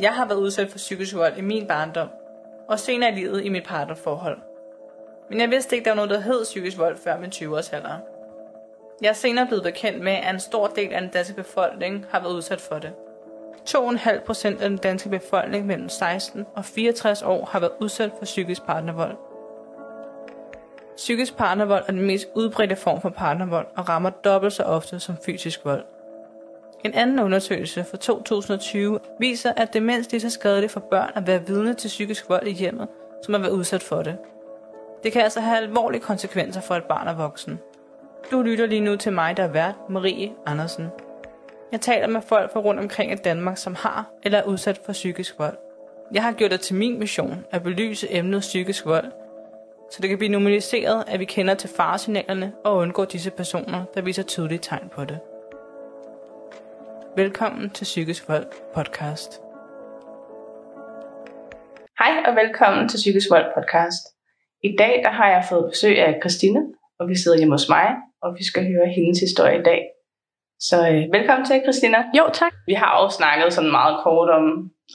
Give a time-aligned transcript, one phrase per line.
[0.00, 2.08] Jeg har været udsat for psykisk vold i min barndom,
[2.68, 4.38] og senere i livet i mit partnerforhold.
[5.30, 7.98] Men jeg vidste ikke, der var noget, der hed psykisk vold før min 20-års alder.
[9.02, 12.20] Jeg er senere blevet bekendt med, at en stor del af den danske befolkning har
[12.20, 12.92] været udsat for det.
[13.68, 18.24] 2,5 procent af den danske befolkning mellem 16 og 64 år har været udsat for
[18.24, 19.16] psykisk partnervold.
[20.96, 25.16] Psykisk partnervold er den mest udbredte form for partnervold og rammer dobbelt så ofte som
[25.26, 25.84] fysisk vold.
[26.84, 31.46] En anden undersøgelse fra 2020 viser, at det lige så skadeligt for børn at være
[31.46, 32.88] vidne til psykisk vold i hjemmet,
[33.22, 34.16] som at være udsat for det.
[35.02, 37.58] Det kan altså have alvorlige konsekvenser for et barn og voksen.
[38.30, 40.88] Du lytter lige nu til mig, der er vært, Marie Andersen.
[41.72, 44.92] Jeg taler med folk fra rundt omkring i Danmark, som har eller er udsat for
[44.92, 45.56] psykisk vold.
[46.12, 49.12] Jeg har gjort det til min mission at belyse emnet psykisk vold,
[49.90, 54.02] så det kan blive normaliseret, at vi kender til faresignalerne og undgår disse personer, der
[54.02, 55.18] viser tydelige tegn på det.
[57.16, 59.30] Velkommen til Psykisk Vold podcast.
[61.98, 64.02] Hej og velkommen til Psykisk Vold podcast.
[64.62, 66.60] I dag der har jeg fået besøg af Christine,
[66.98, 67.86] og vi sidder hjemme hos mig,
[68.22, 69.80] og vi skal høre hendes historie i dag.
[70.60, 71.98] Så øh, velkommen til, Christina.
[72.18, 72.52] Jo, tak.
[72.66, 74.44] Vi har også snakket sådan meget kort om,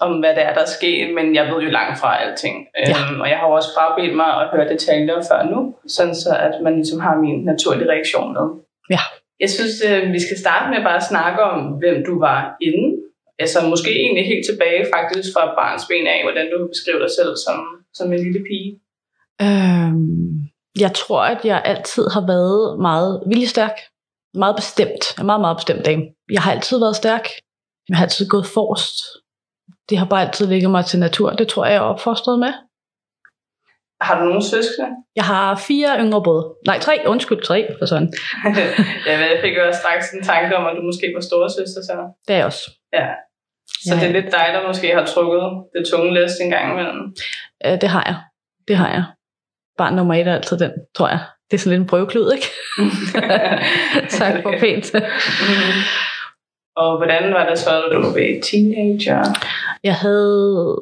[0.01, 2.55] om hvad det er, der er sket, men jeg ved jo langt fra alting.
[2.77, 2.89] Ja.
[2.89, 6.55] Øhm, og jeg har også frabedt mig at høre detaljer før nu, sådan så at
[6.63, 8.45] man ligesom har min naturlige reaktion med.
[8.89, 9.03] Ja.
[9.39, 12.91] Jeg synes, øh, vi skal starte med bare at snakke om, hvem du var inden.
[13.39, 17.31] Altså måske egentlig helt tilbage faktisk fra barns ben af, hvordan du beskriver dig selv
[17.45, 17.57] som,
[17.93, 18.71] som en lille pige.
[19.41, 20.33] Øhm,
[20.83, 23.77] jeg tror, at jeg altid har været meget viljestærk.
[24.33, 25.03] Meget bestemt.
[25.17, 26.03] Jeg er meget, meget bestemt dame.
[26.31, 27.25] Jeg har altid været stærk.
[27.89, 28.95] Jeg har altid gået forrest.
[29.89, 31.29] Det har bare altid ligget mig til natur.
[31.29, 32.53] Det tror jeg, jeg er opfostret med.
[34.01, 34.89] Har du nogen søskende?
[35.15, 36.53] Jeg har fire yngre brødre.
[36.67, 36.99] Nej, tre.
[37.05, 38.13] Undskyld, tre for sådan.
[39.07, 41.81] ja, men jeg fik jo også straks en tanke om, at du måske var storesøster
[41.89, 41.93] så.
[42.27, 42.71] Det er jeg også.
[42.93, 43.07] Ja.
[43.67, 43.99] Så Ja.
[43.99, 45.41] det er lidt dig, der måske har trukket
[45.75, 47.15] det tunge læs en gang imellem.
[47.65, 48.17] Øh, det har jeg.
[48.67, 49.03] Det har jeg.
[49.77, 51.19] Barn nummer et er altid den, tror jeg.
[51.51, 52.47] Det er sådan lidt en prøveklud, ikke?
[54.19, 54.93] tak for pænt.
[54.93, 55.79] Mhm.
[56.75, 59.23] Og hvordan var det så, da du var teenager?
[59.83, 60.79] Jeg havde...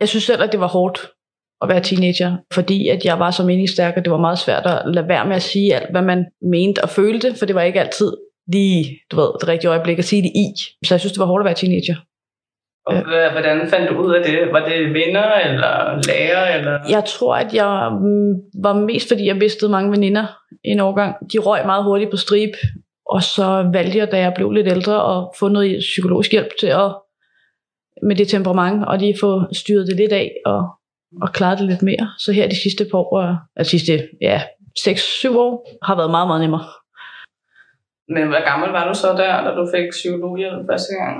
[0.00, 1.10] Jeg synes selv, at det var hårdt
[1.62, 4.82] at være teenager, fordi at jeg var så meningsstærk, og det var meget svært at
[4.94, 7.80] lade være med at sige alt, hvad man mente og følte, for det var ikke
[7.80, 8.12] altid
[8.52, 10.46] lige, du ved, det rigtige øjeblik at sige det i.
[10.86, 11.96] Så jeg synes, det var hårdt at være teenager.
[12.86, 14.52] Og hva- hvordan fandt du ud af det?
[14.52, 16.56] Var det venner eller lærer?
[16.58, 16.78] Eller?
[16.90, 20.26] Jeg tror, at jeg mm, var mest, fordi jeg mistede mange veninder
[20.64, 21.14] i en årgang.
[21.32, 22.50] De røg meget hurtigt på strip,
[23.06, 26.66] og så valgte jeg, da jeg blev lidt ældre, at få noget psykologisk hjælp til
[26.66, 26.94] at
[28.02, 30.66] med det temperament, og lige få styret det lidt af, og,
[31.22, 32.10] og klaret det lidt mere.
[32.18, 34.42] Så her de sidste par år, altså sidste, ja,
[34.78, 36.64] 6-7 år, har været meget, meget nemmere.
[38.08, 41.16] Men hvor gammel var du så der, da du fik psykologhjælp første gang?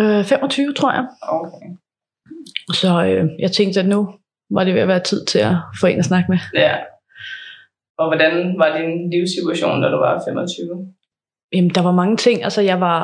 [0.00, 1.06] Øh, 25, tror jeg.
[1.22, 1.66] Okay.
[2.72, 4.14] Så øh, jeg tænkte, at nu
[4.50, 6.38] var det ved at være tid til at få en at snakke med.
[6.54, 6.74] Ja.
[7.98, 10.94] Og hvordan var din livssituation, da du var 25?
[11.52, 12.44] Jamen, der var mange ting.
[12.44, 13.00] Altså, jeg var...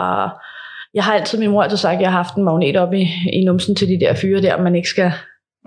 [0.94, 3.06] Jeg har altid, min mor altid sagt, at jeg har haft en magnet op i,
[3.32, 5.12] i numsen til de der fyre der, man ikke skal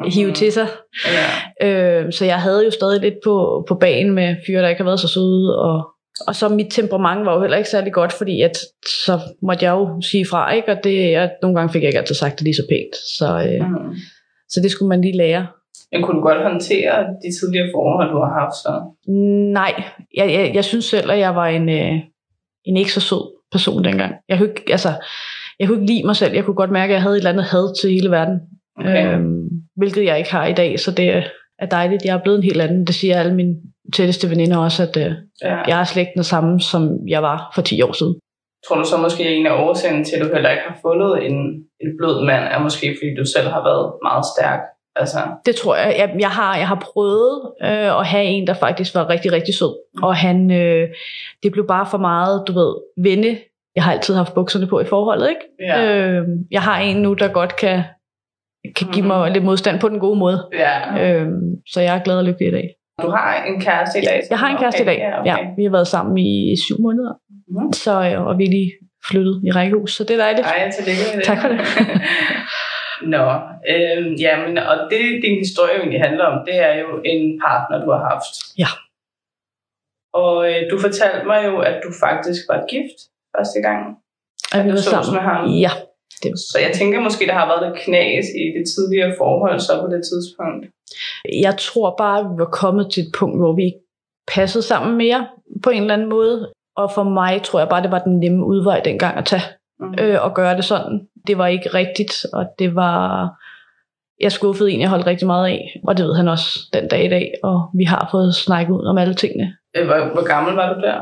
[0.05, 0.67] hive til sig.
[1.61, 1.67] Ja.
[1.67, 4.85] Øh, så jeg havde jo stadig lidt på, på banen med fyre, der ikke har
[4.89, 5.59] været så søde.
[5.59, 5.87] Og,
[6.27, 8.57] og så mit temperament var jo heller ikke særlig godt, fordi at,
[9.05, 10.71] så måtte jeg jo sige fra, ikke?
[10.71, 12.95] og det, jeg, nogle gange fik jeg ikke altid sagt det lige så pænt.
[12.95, 13.95] Så, øh, Mm.
[14.49, 15.47] så det skulle man lige lære.
[15.91, 18.81] Men kunne du godt håndtere de tidligere forhold, du har haft så?
[19.53, 19.83] Nej,
[20.17, 21.93] jeg, jeg, jeg synes selv, at jeg var en, øh,
[22.65, 24.15] en ikke så sød person dengang.
[24.29, 24.89] Jeg kunne, ikke, altså,
[25.59, 26.33] jeg kunne ikke lide mig selv.
[26.33, 28.39] Jeg kunne godt mærke, at jeg havde et eller andet had til hele verden.
[28.81, 29.13] Okay.
[29.13, 31.23] Øhm, hvilket jeg ikke har i dag, så det
[31.59, 32.05] er dejligt.
[32.05, 32.87] Jeg er blevet en helt anden.
[32.87, 33.55] Det siger alle mine
[33.93, 35.11] tætteste veninder også, at øh,
[35.43, 35.57] ja.
[35.67, 38.15] jeg er slet ikke den samme, som jeg var for 10 år siden.
[38.67, 41.25] Tror du så måske, at en af årsagen til, at du heller ikke har fundet
[41.25, 41.37] en,
[41.83, 44.59] en blød mand, er måske, fordi du selv har været meget stærk?
[44.95, 45.95] Altså, Det tror jeg.
[45.97, 49.53] Jeg, jeg, har, jeg har prøvet øh, at have en, der faktisk var rigtig, rigtig
[49.55, 49.75] sød.
[50.03, 50.89] Og han, øh,
[51.43, 53.37] det blev bare for meget, du ved, venne.
[53.75, 55.41] Jeg har altid haft bukserne på i forholdet, ikke?
[55.59, 55.97] ja.
[55.97, 57.83] Øh, jeg har en nu, der godt kan,
[58.75, 60.49] kan give mig lidt modstand på den gode måde.
[60.53, 60.75] ja.
[61.03, 61.27] Øh,
[61.67, 62.67] så jeg er glad og lykkelig i dag.
[63.01, 64.21] Du har en kæreste i dag?
[64.29, 64.93] Jeg har en kæreste okay.
[64.93, 64.99] i dag.
[64.99, 65.29] Ja, okay.
[65.29, 67.13] Ja, vi har været sammen i syv måneder.
[67.47, 67.73] Mhm.
[67.73, 68.71] Så, øh, og vi er lige
[69.09, 70.47] flyttet i rækkehus, så det er dejligt.
[70.47, 71.25] Ej, tillykke med det.
[71.25, 71.59] Tak for det.
[73.13, 73.25] Nå,
[73.73, 77.85] øh, ja, men, og det din historie egentlig handler om, det er jo en partner,
[77.85, 78.33] du har haft.
[78.57, 78.71] Ja.
[80.13, 82.97] Og øh, du fortalte mig jo, at du faktisk var gift
[83.35, 83.79] første gang.
[84.53, 85.49] Er vi du været sås med ham?
[85.65, 85.71] Ja.
[86.35, 89.87] Så jeg tænker måske, der har været lidt knas i det tidligere forhold så på
[89.93, 90.63] det tidspunkt.
[91.45, 93.79] Jeg tror bare, at vi var kommet til et punkt, hvor vi ikke
[94.35, 95.27] passede sammen mere
[95.63, 96.51] på en eller anden måde.
[96.75, 99.41] Og for mig tror jeg bare, det var den nemme udvej dengang at tage
[99.81, 99.95] Mm.
[99.99, 101.07] øh, og gøre det sådan.
[101.27, 103.29] Det var ikke rigtigt, og det var...
[104.19, 107.05] Jeg skuffede en, jeg holdt rigtig meget af, og det ved han også den dag
[107.05, 109.57] i dag, og vi har fået snakket ud om alle tingene.
[109.75, 110.99] Øh, Hvor, hvor gammel var du der?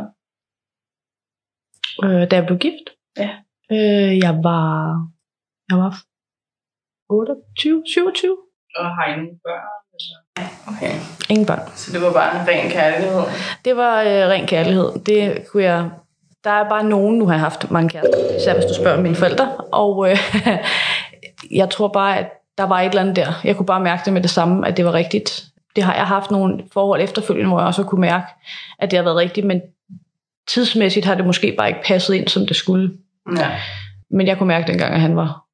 [2.04, 2.88] Øh, da jeg blev gift?
[3.18, 3.30] Ja.
[3.72, 4.68] Øh, jeg var...
[5.70, 6.02] Jeg var
[7.10, 8.38] 28, 27.
[8.76, 9.80] Og har I nogle børn?
[10.68, 10.94] Okay,
[11.30, 11.60] Ingen børn.
[11.76, 13.22] så det var bare en ren kærlighed.
[13.66, 14.92] Det var øh, ren kærlighed.
[15.06, 15.90] Det kunne jeg...
[16.44, 19.16] Der er bare nogen, nu har jeg haft mange kærester, især hvis du spørger mine
[19.16, 19.56] forældre.
[19.58, 20.18] Og øh,
[21.60, 23.42] jeg tror bare, at der var et eller andet der.
[23.44, 25.46] Jeg kunne bare mærke det med det samme, at det var rigtigt.
[25.76, 28.26] Det har jeg haft nogle forhold efterfølgende, hvor jeg også kunne mærke,
[28.80, 29.62] at det har været rigtigt, men
[30.48, 32.98] tidsmæssigt har det måske bare ikke passet ind, som det skulle.
[33.38, 33.52] Ja.
[34.12, 35.46] Men jeg kunne mærke dengang, at han var,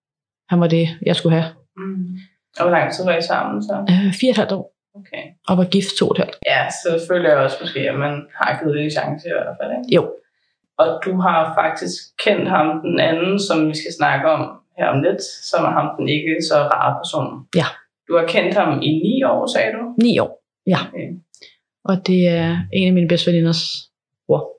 [0.49, 1.51] han var det, jeg skulle have.
[1.77, 2.17] Mm.
[2.57, 3.85] Og hvor lang tid var I sammen så?
[3.89, 5.23] Øh, fire og et halvt år, Okay.
[5.47, 6.37] og var gift to og et halvt.
[6.45, 9.55] Ja, så føler jeg også måske, at man har givet det en chance i hvert
[9.61, 9.71] fald.
[9.77, 9.95] Ikke?
[9.95, 10.11] Jo.
[10.77, 11.93] Og du har faktisk
[12.25, 14.41] kendt ham, den anden, som vi skal snakke om
[14.77, 17.47] her om lidt, som er ham den ikke så rare person.
[17.55, 17.65] Ja.
[18.07, 19.81] Du har kendt ham i ni år, sagde du?
[20.03, 20.77] Ni år, ja.
[20.87, 21.07] Okay.
[21.83, 23.61] Og det er en af mine bedste veninders
[24.27, 24.49] bror.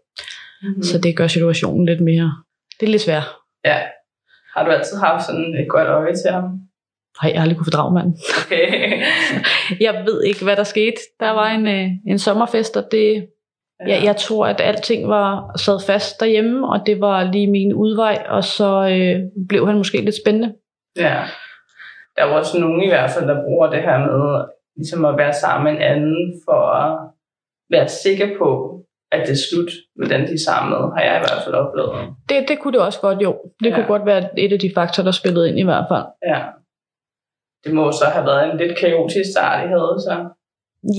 [0.62, 0.82] Mm.
[0.82, 2.42] Så det gør situationen lidt mere...
[2.80, 3.26] Det er lidt svært.
[3.64, 3.78] Ja.
[4.54, 6.42] Har du altid haft sådan et godt øje til ham?
[7.22, 8.16] Nej, jeg har aldrig kunne fordrage manden.
[8.40, 9.02] Okay.
[9.86, 10.96] Jeg ved ikke, hvad der skete.
[11.20, 13.28] Der var en, øh, en sommerfest, og det,
[13.86, 18.26] jeg, jeg tror, at alting var sad fast derhjemme, og det var lige min udvej,
[18.28, 20.54] og så øh, blev han måske lidt spændende.
[20.96, 21.22] Ja.
[22.16, 24.44] Der er jo også nogen i hvert fald, der bruger det her med
[24.76, 26.98] ligesom at være sammen med en anden, for at
[27.70, 28.80] være sikker på,
[29.12, 32.14] at det er slut den, de er med, har jeg i hvert fald oplevet.
[32.28, 33.36] Det, det kunne det også godt, jo.
[33.62, 33.70] Det Ja.
[33.70, 33.74] ja.
[33.74, 36.04] kunne godt være et af de faktorer, der spillede ind i hvert fald.
[36.32, 36.40] Ja.
[37.64, 40.28] Det må så have været en lidt kaotisk start, I havde så.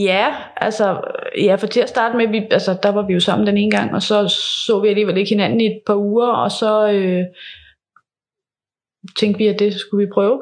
[0.09, 1.01] Ja, altså,
[1.37, 3.71] ja, for til at starte med, vi, altså, der var vi jo sammen den ene
[3.71, 4.27] gang, og så
[4.67, 7.23] så vi alligevel ikke hinanden i et par uger, og så øh,
[9.19, 10.41] tænkte vi, at det skulle vi prøve.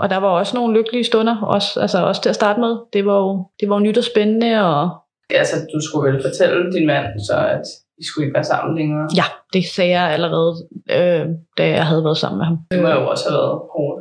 [0.00, 2.76] Og der var også nogle lykkelige stunder, også, altså også til at starte med.
[2.92, 4.90] Det var jo, det var jo nyt og spændende, og
[5.34, 7.62] Altså, du skulle vel fortælle din mand, så at
[8.02, 9.08] I skulle ikke være sammen længere.
[9.16, 10.52] ja, det sagde jeg allerede,
[10.96, 11.26] øh,
[11.58, 12.58] da jeg havde været sammen med ham.
[12.70, 14.00] Det må jo også have været hårdt.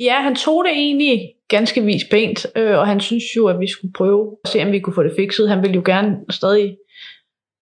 [0.00, 3.68] Ja, han tog det egentlig ganske vis pænt, øh, og han synes jo, at vi
[3.70, 5.48] skulle prøve at se, om vi kunne få det fikset.
[5.48, 6.76] Han ville jo gerne stadig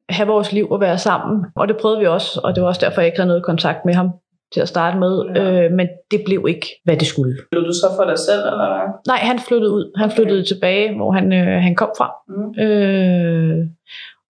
[0.08, 2.80] have vores liv og være sammen, og det prøvede vi også, og det var også
[2.86, 4.10] derfor, jeg ikke havde noget kontakt med ham
[4.54, 5.64] til at starte med, Ja.
[5.64, 7.36] øh, men det blev ikke, hvad det skulle.
[7.50, 8.86] Blev du så for dig selv, eller hvad?
[9.06, 9.92] Nej, han flyttede ud.
[9.96, 12.08] Han flyttede tilbage, hvor han, øh, han kom fra.
[12.28, 12.62] Mm.
[12.64, 13.66] Øh,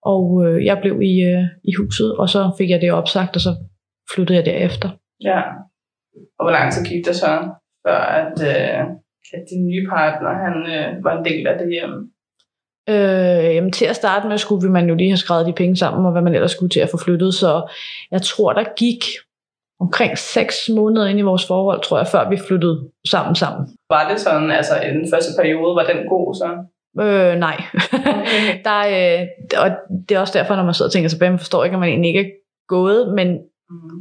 [0.03, 3.41] og øh, jeg blev i, øh, i huset, og så fik jeg det opsagt, og
[3.41, 3.53] så
[4.15, 4.89] flyttede jeg derefter.
[5.25, 5.41] Ja.
[6.39, 7.33] Og hvor lang tid gik det så,
[7.87, 8.81] før at, øh,
[9.37, 11.95] at din nye partner, han øh, var en del af det hjem?
[12.89, 15.77] Øh, jamen til at starte med skulle vi man jo lige have skrevet de penge
[15.77, 17.71] sammen, og hvad man ellers skulle til at få flyttet, så
[18.11, 19.03] jeg tror, der gik
[19.81, 23.67] omkring 6 måneder ind i vores forhold, tror jeg, før vi flyttede sammen sammen.
[23.91, 26.49] Var det sådan, altså i den første periode, var den god så?
[27.01, 27.57] Øh, nej.
[28.67, 28.79] der,
[29.21, 29.27] øh,
[29.63, 29.71] og
[30.09, 31.89] det er også derfor, når man sidder og tænker tilbage, man forstår ikke, at man
[31.89, 32.31] egentlig ikke er
[32.69, 33.39] gået, men
[33.71, 34.01] Mm.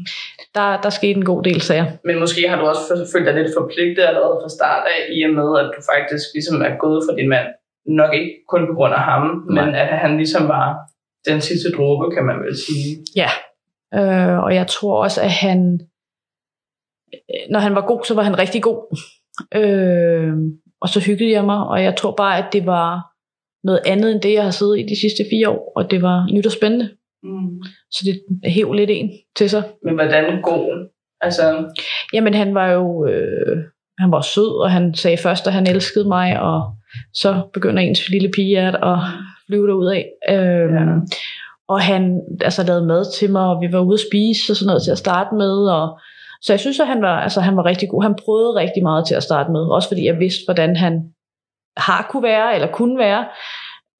[0.55, 1.85] der, der skete en god del sager.
[2.03, 5.33] Men måske har du også følt dig lidt forpligtet allerede fra start af, i og
[5.39, 7.47] med, at du faktisk ligesom er gået for din mand.
[7.85, 9.65] Nok ikke kun på grund af ham, Nej.
[9.65, 10.77] men at han ligesom var
[11.29, 12.89] den sidste dråbe, kan man vel sige.
[13.21, 13.29] Ja.
[13.99, 15.79] Øh, og jeg tror også, at han,
[17.49, 18.79] når han var god, så var han rigtig god.
[19.55, 20.33] Øh,
[20.81, 23.17] og så hyggede jeg mig, og jeg tror bare, at det var
[23.63, 26.27] noget andet end det, jeg har siddet i de sidste fire år, og det var
[26.33, 26.89] nyt og spændende.
[27.23, 27.61] Mm.
[27.91, 29.63] Så det hæv lidt en til sig.
[29.83, 30.89] Men hvordan god?
[31.21, 31.65] Altså,
[32.13, 33.57] Jamen han var jo, øh,
[33.99, 36.75] han var sød, og han sagde først, at han elskede mig, og
[37.13, 38.97] så begynder ens lille pigehjert at
[39.47, 40.05] flyve derud af.
[40.29, 40.85] Øh, Ja.
[41.69, 44.67] Og han altså, lavede mad til mig, og vi var ude at spise og sådan
[44.67, 45.67] noget til at starte med.
[45.69, 45.99] Og,
[46.41, 48.03] så jeg synes, at han var, altså, han var rigtig god.
[48.03, 50.93] Han prøvede rigtig meget til at starte med, også fordi jeg vidste, hvordan han
[51.77, 53.25] har kunne være, eller kunne være.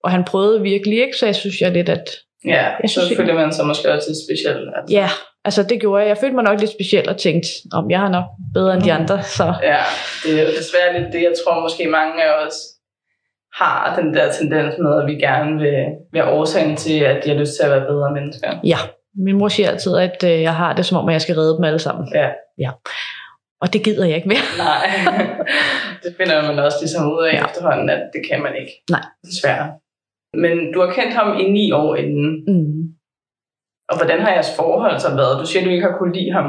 [0.04, 2.06] Og han prøvede virkelig ikke, så jeg synes jeg lidt, at
[2.46, 4.70] ja, Jeg så synes, føler man sig måske også lidt speciel.
[4.76, 4.96] Altså.
[4.96, 5.10] ja,
[5.46, 6.10] altså det gjorde jeg.
[6.10, 8.94] Jeg følte mig nok lidt speciel og tænkte, om jeg har nok bedre end de
[8.94, 9.24] andre.
[9.24, 9.82] Så Ja,
[10.24, 12.54] det er jo desværre lidt det, jeg tror måske mange af os
[13.54, 17.38] har den der tendens med, at vi gerne vil være årsagen til, at de har
[17.38, 18.60] lyst til at være bedre mennesker.
[18.64, 18.78] ja,
[19.18, 21.56] min mor siger altid, at øh, jeg har det som om, at jeg skal redde
[21.56, 22.08] dem alle sammen.
[22.16, 22.30] Ja.
[22.58, 22.72] ja.
[23.62, 24.46] Og det gider jeg ikke mere.
[24.68, 24.86] Nej,
[26.04, 27.46] det finder man også ligesom ud af Ja.
[27.46, 28.72] efterhånden, at det kan man ikke.
[28.90, 29.04] Nej.
[29.26, 29.68] Desværre.
[30.34, 32.82] Men du har kendt ham i ni år inden, Mm.
[33.90, 35.40] og hvordan har jeres forhold så været?
[35.42, 36.46] Du siger, du ikke har kunne lide ham.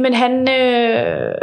[0.00, 1.34] Men han, øh,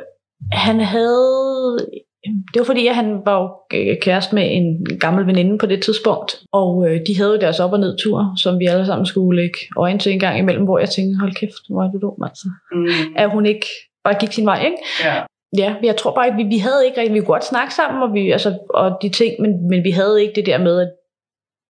[0.51, 1.77] han havde...
[2.23, 5.83] Det var fordi, at han var jo øh, kæreste med en gammel veninde på det
[5.83, 6.41] tidspunkt.
[6.51, 9.57] Og øh, de havde jo deres op- og nedtur, som vi alle sammen skulle lægge
[9.77, 12.47] øjne til en gang imellem, hvor jeg tænkte, hold kæft, hvor er du dum, altså.
[12.71, 12.85] Mm.
[13.15, 13.67] Er hun ikke
[14.03, 14.77] bare gik sin vej, ikke?
[15.03, 15.15] Ja.
[15.57, 18.03] Ja, jeg tror bare, at vi, vi havde ikke rigtig, vi kunne godt snakke sammen,
[18.03, 20.89] og, vi, altså, og de ting, men, men vi havde ikke det der med, at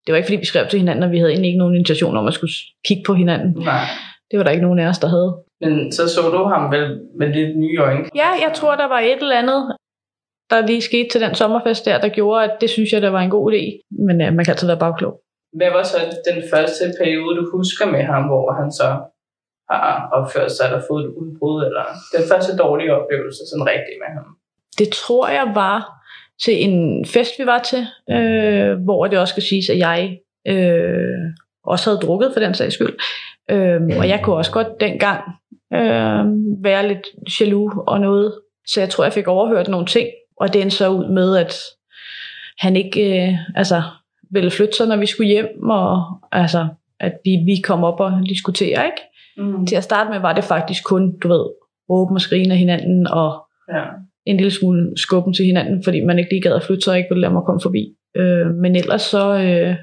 [0.06, 2.18] det var ikke fordi, vi skrev til hinanden, og vi havde egentlig ikke nogen intention
[2.18, 2.52] om at skulle
[2.88, 3.54] kigge på hinanden.
[3.64, 3.86] Nej.
[4.32, 5.32] Det var der ikke nogen af os, der havde.
[5.62, 8.06] Men så så du ham vel med lidt nye øjne?
[8.16, 9.76] Ja, jeg tror, der var et eller andet,
[10.50, 13.22] der lige skete til den sommerfest der, der gjorde, at det synes jeg, der var
[13.22, 13.64] en god idé.
[14.06, 15.22] Men ja, man kan altid være bagklog.
[15.54, 15.98] Hvad var så
[16.32, 18.88] den første periode, du husker med ham, hvor han så
[19.70, 21.84] har opført sig eller fået et udbrud, eller
[22.18, 24.26] den første dårlige oplevelse sådan rigtig med ham?
[24.80, 25.98] Det tror jeg var
[26.44, 27.84] til en fest, vi var til,
[28.16, 31.18] øh, hvor det også skal siges, at jeg øh,
[31.64, 32.96] også havde drukket for den sags skyld.
[33.52, 35.24] Øh, og jeg kunne også godt dengang
[35.74, 36.26] øh,
[36.64, 37.08] være lidt
[37.40, 38.40] jaloux og noget.
[38.68, 40.08] Så jeg tror, jeg fik overhørt nogle ting,
[40.42, 41.56] og det endte så ud med, at
[42.60, 43.82] han ikke øh, altså,
[44.32, 46.68] ville flytte sig, når vi skulle hjem, og altså,
[47.00, 49.02] at vi, vi kom op og diskuterer, ikke?
[49.38, 49.66] Mm.
[49.66, 51.46] Til at starte med var det faktisk kun, du ved,
[51.90, 53.84] råbe og skrige af hinanden, og Ja.
[54.26, 56.98] en lille smule skubben til hinanden, fordi man ikke lige gad at flytte sig og
[56.98, 57.94] ikke ville lade mig komme forbi.
[58.18, 59.76] Øh, men ellers så, øh,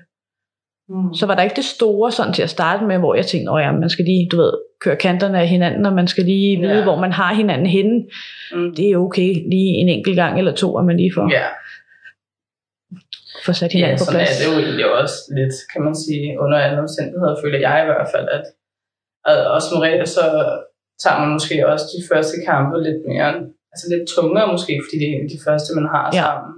[0.88, 1.14] Mm.
[1.14, 3.72] så var der ikke det store sådan til at starte med, hvor jeg tænkte, ja,
[3.72, 4.52] man skal lige, du ved,
[4.84, 6.82] køre kanterne af hinanden, og man skal lige vide, Ja.
[6.82, 7.96] hvor man har hinanden henne.
[8.54, 8.74] Mm.
[8.76, 11.46] Det er okay, lige en enkelt gang eller to, at man lige får, Ja,
[13.46, 14.38] får sat ja hinanden på sådan er plads.
[14.38, 18.08] det jo egentlig også lidt, kan man sige, under alle omstændigheder, føler jeg i hvert
[18.14, 18.44] fald, at,
[19.30, 20.24] at og som regel, så
[21.02, 23.28] tager man måske også de første kampe lidt mere,
[23.72, 26.22] altså lidt tungere måske, fordi det er de første, man har Ja.
[26.24, 26.52] sammen.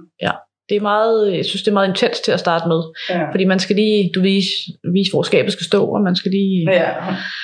[0.69, 3.31] Det er meget, jeg synes, det er meget intens til at starte med, Ja.
[3.31, 4.49] fordi man skal lige, du vise,
[4.93, 6.93] vise hvor skabet skal stå, og man skal lige Ja.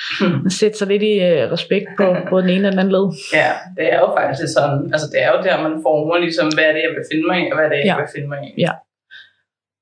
[0.60, 3.06] sætte sig lidt i øh, respekt på både den ene og den anden led.
[3.32, 6.64] ja, det er jo faktisk sådan, altså det er jo der, man former ligesom, hvad
[6.64, 7.96] er det, jeg vil finde mig i, og hvad er det, jeg Ja.
[7.96, 8.50] vil finde mig i.
[8.58, 8.70] Ja.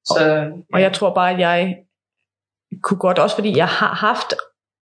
[0.05, 1.77] Så, Og jeg tror bare, at jeg
[2.83, 4.35] kunne godt, også fordi jeg har haft,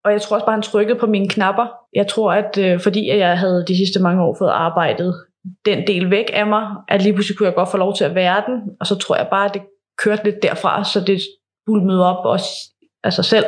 [0.05, 1.67] og jeg tror også bare, han trykkede på mine knapper.
[1.93, 5.13] Jeg tror, at øh, fordi at jeg havde de sidste mange år fået arbejdet
[5.65, 8.15] den del væk af mig, at lige pludselig kunne jeg godt få lov til at
[8.15, 9.61] være den, og så tror jeg bare, at det
[10.03, 11.21] kørte lidt derfra, så det
[11.65, 12.49] bulmede op også
[13.03, 13.45] af sig selv,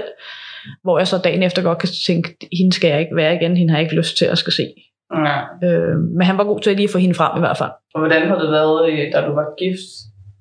[0.83, 3.71] hvor jeg så dagen efter godt kan tænke, hende skal jeg ikke være igen, hende
[3.71, 4.63] har jeg ikke lyst til at skal se.
[5.13, 5.67] ja.
[5.67, 7.71] Øh, men han var god til at lige få hende frem i hvert fald.
[7.93, 9.89] Og hvordan har det været, øh, da du var gift?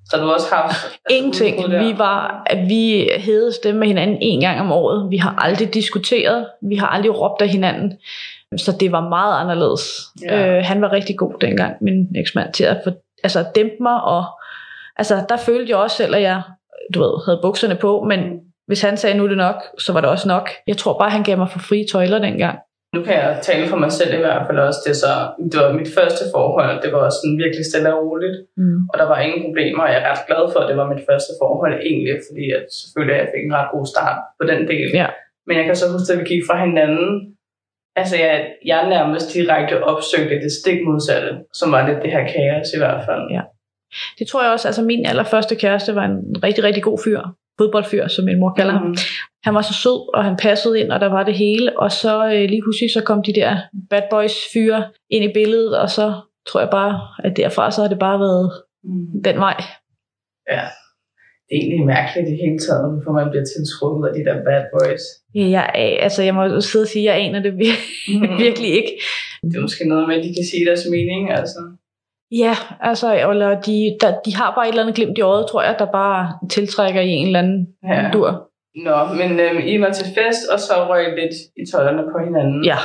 [0.09, 0.65] Så du også haft...
[0.65, 1.55] altså, Ingenting.
[1.69, 5.11] Vi var, at vi hævede stemme med hinanden en gang om året.
[5.11, 6.47] Vi har aldrig diskuteret.
[6.69, 7.93] Vi har aldrig råbt af hinanden.
[8.57, 9.81] Så det var meget anderledes.
[10.21, 10.57] Ja.
[10.57, 12.91] Øh, han var rigtig god dengang, min eksmand, til at, for,
[13.23, 14.03] altså, dæmpe mig.
[14.03, 14.25] Og,
[14.97, 16.41] altså, der følte jeg også selv, at jeg
[16.93, 18.19] du ved, havde bukserne på, men
[18.67, 20.49] hvis han sagde, nu er det nok, så var det også nok.
[20.67, 22.57] Jeg tror bare, han gav mig for frie tøjler dengang.
[22.95, 24.79] Nu kan jeg tale for mig selv i hvert fald også.
[24.85, 25.11] Det, så,
[25.51, 26.81] det var mit første forhold.
[26.83, 28.37] Det var også sådan virkelig stille og roligt.
[28.57, 28.79] Mm.
[28.91, 29.81] Og der var ingen problemer.
[29.83, 32.15] Og jeg er ret glad for, at det var mit første forhold egentlig.
[32.27, 34.87] Fordi at selvfølgelig jeg fik en ret god start på den del.
[35.01, 35.07] Ja.
[35.47, 37.09] Men jeg kan så huske, at vi gik fra hinanden.
[37.99, 41.31] Altså jeg, jeg nærmest direkte opsøgte det stik modsatte.
[41.53, 43.23] Som var lidt det her kaos i hvert fald.
[43.31, 43.41] Ja.
[44.19, 47.21] Det tror jeg også, altså min allerførste kæreste var en rigtig, rigtig god fyr.
[47.59, 48.87] Fodboldfyr, som min mor kalder ham.
[48.87, 48.95] Mm.
[49.43, 51.79] Han var så sød, og han passede ind, og der var det hele.
[51.79, 53.57] Og så øh, lige pludselig, så kom de der
[53.89, 56.13] bad boys fyre ind i billedet, og så
[56.47, 58.51] tror jeg bare, at derfra så har det bare været
[58.83, 59.23] Mm.
[59.23, 59.63] den vej.
[60.51, 60.61] Ja.
[61.49, 64.37] Det er egentlig mærkeligt i det hele taget, hvorfor man bliver tiltrukket af de der
[64.47, 65.03] bad boys.
[65.55, 67.85] Jeg, er- altså, jeg må jo sidde og sige, at jeg aner det vir-
[68.45, 68.91] virkelig ikke.
[69.49, 71.59] Det er måske noget med, at de kan sige deres mening, altså.
[72.43, 72.53] Ja,
[72.89, 75.75] altså, eller de, der, de har bare et eller andet glimt i øjet, tror jeg,
[75.79, 76.21] der bare
[76.55, 77.95] tiltrækker i en eller anden Ja.
[78.01, 78.09] ja.
[78.13, 78.29] dur.
[78.87, 82.17] Nå, men øhm, I var til fest, og så røg I lidt i tøjlerne på
[82.27, 82.65] hinanden.
[82.71, 82.79] Ja.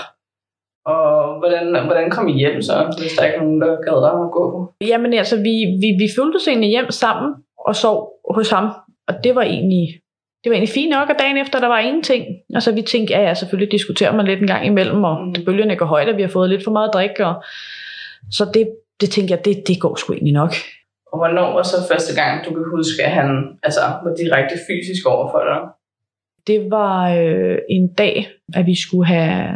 [0.86, 4.32] Og hvordan, hvordan kom I hjem så, hvis der ikke er nogen, der gad at
[4.36, 4.72] gå på?
[4.90, 7.28] Jamen altså, vi, vi, vi føltes egentlig hjem sammen
[7.64, 8.68] og sov hos ham.
[9.08, 10.00] Og det var egentlig,
[10.44, 12.26] det var egentlig fint nok, og dagen efter, der var ingenting.
[12.54, 15.26] Altså vi tænkte, ja, ja, selvfølgelig diskuterer man lidt en gang imellem, og Mm.
[15.26, 15.44] mm.
[15.44, 17.20] bølgerne går højt, og vi har fået lidt for meget drik.
[17.20, 17.44] Og,
[18.30, 18.68] så det,
[19.00, 20.52] det tænkte jeg, det, det går sgu egentlig nok.
[21.12, 25.06] Og hvornår var så første gang, du kan huske, at han altså, var direkte fysisk
[25.06, 25.60] over for dig?
[26.46, 29.54] Det var øh, en dag, at vi skulle have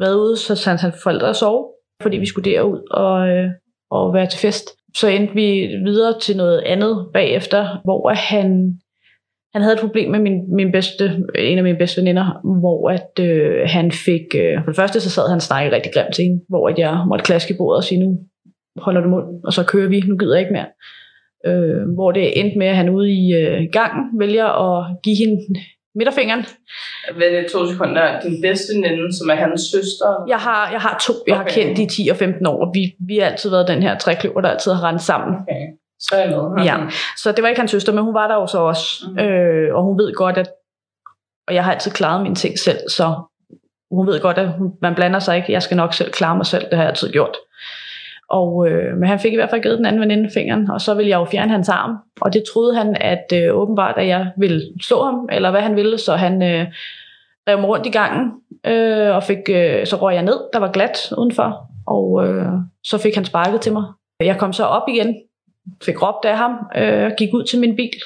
[0.00, 1.68] været ude, så sandt han forældre at sove,
[2.02, 3.50] fordi vi skulle derud og, øh,
[3.90, 4.70] og være til fest.
[4.96, 8.78] Så endte vi videre til noget andet bagefter, hvor han,
[9.52, 11.04] han havde et problem med min, min bedste,
[11.38, 15.10] en af mine bedste veninder, hvor at, øh, han fik, øh, for det første så
[15.10, 17.76] sad han og snakkede rigtig grimt til hende, hvor at jeg måtte klaske i bordet
[17.76, 18.18] og sige, nu
[18.76, 20.70] holder du mund, og så kører vi, nu gider jeg ikke mere.
[21.46, 25.36] Øh, hvor det endte med, at han ude i øh, gangen vælger at give hende
[25.94, 26.46] midterfingeren.
[27.16, 28.20] Lidt to sekunder.
[28.20, 30.24] Din bedste veninde, som er hans søster?
[30.28, 31.54] Jeg har, jeg har to, jeg har Okay.
[31.54, 34.48] kendt i 10 og 15 år, vi, vi har altid været den her trækløver, der
[34.48, 35.34] altid har rendt sammen.
[35.42, 35.66] Okay,
[36.00, 36.64] så er med.
[36.64, 36.76] Ja.
[37.16, 39.04] Så det var ikke hans søster, men hun var der jo så også.
[39.08, 39.18] Mhm.
[39.18, 40.50] Øh, og hun ved godt, at
[41.48, 43.14] og jeg har altid klaret mine ting selv, så
[43.90, 45.52] hun ved godt, at hun, man blander sig ikke.
[45.52, 46.64] Jeg skal nok selv klare mig selv.
[46.64, 47.36] Det har jeg altid gjort.
[48.30, 50.94] Og, øh, men han fik i hvert fald givet den anden veninde fingeren, og så
[50.94, 51.96] ville jeg jo fjerne hans arm.
[52.20, 55.76] Og det troede han, at øh, åbenbart, at jeg ville slå ham, eller hvad han
[55.76, 56.66] ville, så han øh,
[57.48, 58.32] rev mig rundt i gangen,
[58.66, 62.46] øh, og fik, øh, så røg jeg ned, der var glat udenfor, og øh,
[62.84, 63.84] så fik han sparket til mig.
[64.20, 65.16] Jeg kom så op igen,
[65.84, 68.00] fik råbt af ham, øh, gik ud til min bil.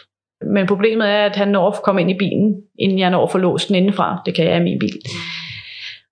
[0.46, 3.30] Men problemet er, at han når at komme ind i bilen, inden jeg når at
[3.30, 4.22] få låst den indenfra.
[4.26, 5.00] Det kan jeg i min bil.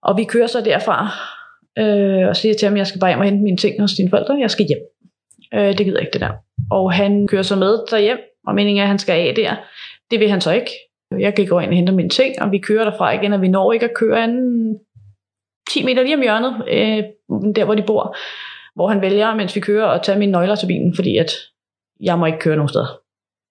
[0.02, 1.08] Og vi kører så derfra,
[1.78, 4.10] øh, og siger til ham, jeg skal bare hjem og hente mine ting hos dine
[4.10, 4.78] forældre, jeg skal hjem.
[5.54, 6.32] Øh, det gider ikke det der.
[6.70, 9.56] Og han kører så med derhjem, og meningen er, at han skal af der.
[10.10, 10.70] Det vil han så ikke.
[11.18, 13.48] Jeg kan gå ind og hente mine ting, og vi kører derfra igen, og vi
[13.48, 14.78] når ikke at køre anden
[15.70, 17.04] 10 meter lige om hjørnet, øh,
[17.56, 18.16] der hvor de bor,
[18.74, 21.32] hvor han vælger, mens vi kører, at tage mine nøgler til bilen, fordi at
[22.00, 23.03] jeg må ikke køre nogen steder.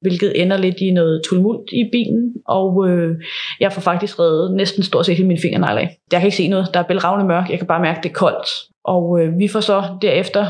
[0.03, 3.15] Hvilket ender lidt i noget tumult i bilen, og øh,
[3.59, 5.97] jeg får faktisk reddet næsten stort set hele mine fingernegle af.
[6.11, 8.09] Jeg kan ikke se noget, der er bælragende mørk, jeg kan bare mærke, at det
[8.09, 8.47] er koldt.
[8.83, 10.47] Og øh, vi får så derefter,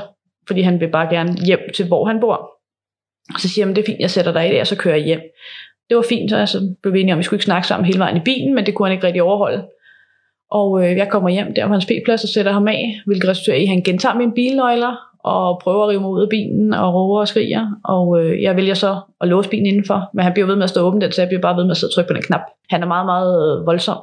[0.48, 2.50] fordi han vil bare gerne hjem til, hvor han bor,
[3.40, 5.06] så siger han, det er fint, jeg sætter dig i det, og så kører jeg
[5.06, 5.22] hjem.
[5.90, 8.00] Det var fint, så altså, blev vi enige om, vi skulle ikke snakke sammen hele
[8.00, 9.68] vejen i bilen, men det kunne han ikke rigtig overholde.
[10.52, 13.58] Og øh, jeg kommer hjem der på hans p-plads og sætter ham af, hvilket resulterer
[13.58, 16.94] i, at han gentager mine bilnøgler og prøver at rive mig ud af bilen og
[16.94, 17.68] råber og skriger.
[17.84, 20.70] Og øh, jeg vælger så at låse bilen indenfor, men han bliver ved med at
[20.70, 22.24] stå åben den, så jeg bliver bare ved med at sidde og trykke på den
[22.24, 22.42] knap.
[22.70, 23.98] Han er meget, meget øh, voldsom,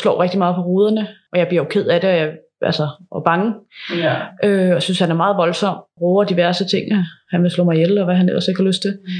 [0.00, 2.88] slår rigtig meget på ruderne, og jeg bliver jo ked af det, og, jeg, altså,
[3.10, 3.54] og bange.
[3.98, 4.14] Ja.
[4.44, 6.92] Øh, og synes, han er meget voldsom, råber diverse ting.
[7.30, 8.98] Han vil slå mig ihjel, og hvad han ellers ikke har lyst til.
[9.04, 9.10] Mm.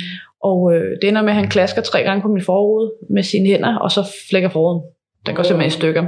[0.42, 3.48] Og øh, det ender med, at han klasker tre gange på min forrude med sine
[3.48, 4.82] hænder, og så flækker forruden.
[5.26, 6.06] Den går simpelthen i stykker.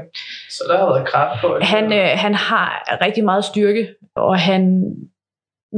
[0.50, 1.58] Så der har været kraft på.
[1.62, 4.82] Han, øh, han har rigtig meget styrke, og han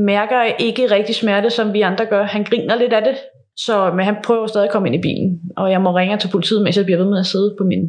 [0.06, 2.22] mærker ikke rigtig smerte, som vi andre gør.
[2.22, 3.16] Han griner lidt af det,
[3.56, 5.40] så, men han prøver stadig at komme ind i bilen.
[5.56, 7.80] Og jeg må ringe til politiet, mens jeg bliver ved med at sidde på min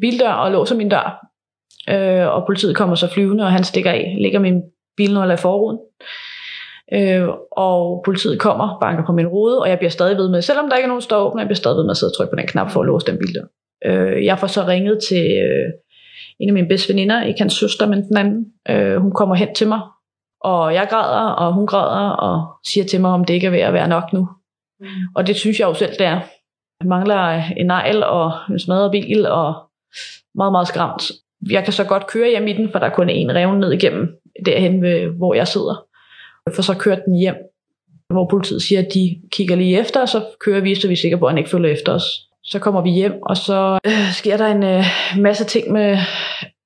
[0.00, 1.26] bildør og låser min dør.
[1.90, 4.62] Øh, og politiet kommer så flyvende, og han stikker af, lægger min
[4.96, 5.78] bilnøgle i forruden.
[6.92, 10.68] Øh, og politiet kommer, banker på min rude, og jeg bliver stadig ved med, selvom
[10.68, 12.16] der ikke er nogen, der står åbne, jeg bliver stadig ved med at sidde og
[12.16, 13.46] trykke på den knap for at låse den bildør.
[13.86, 15.68] Øh, jeg får så ringet til øh,
[16.40, 18.44] en af mine bedste veninder, ikke hans søster, men den anden.
[18.70, 19.80] Øh, hun kommer hen til mig,
[20.46, 23.60] og jeg græder, og hun græder, og siger til mig, om det ikke er ved
[23.60, 24.28] at være nok nu.
[24.80, 24.86] Mm.
[25.14, 26.20] Og det synes jeg jo selv, det er.
[26.80, 29.54] Jeg mangler en negl og en smadret bil, og
[30.34, 31.02] meget, meget skræmt.
[31.50, 33.72] Jeg kan så godt køre hjem i den, for der er kun en revne ned
[33.72, 34.78] igennem derhen,
[35.16, 35.84] hvor jeg sidder.
[36.54, 37.36] For så kørte den hjem,
[38.10, 40.96] hvor politiet siger, at de kigger lige efter, og så kører vi, så vi er
[40.96, 42.04] sikre på, at han ikke følger efter os.
[42.44, 44.84] Så kommer vi hjem, og så øh, sker der en øh,
[45.18, 45.98] masse ting med,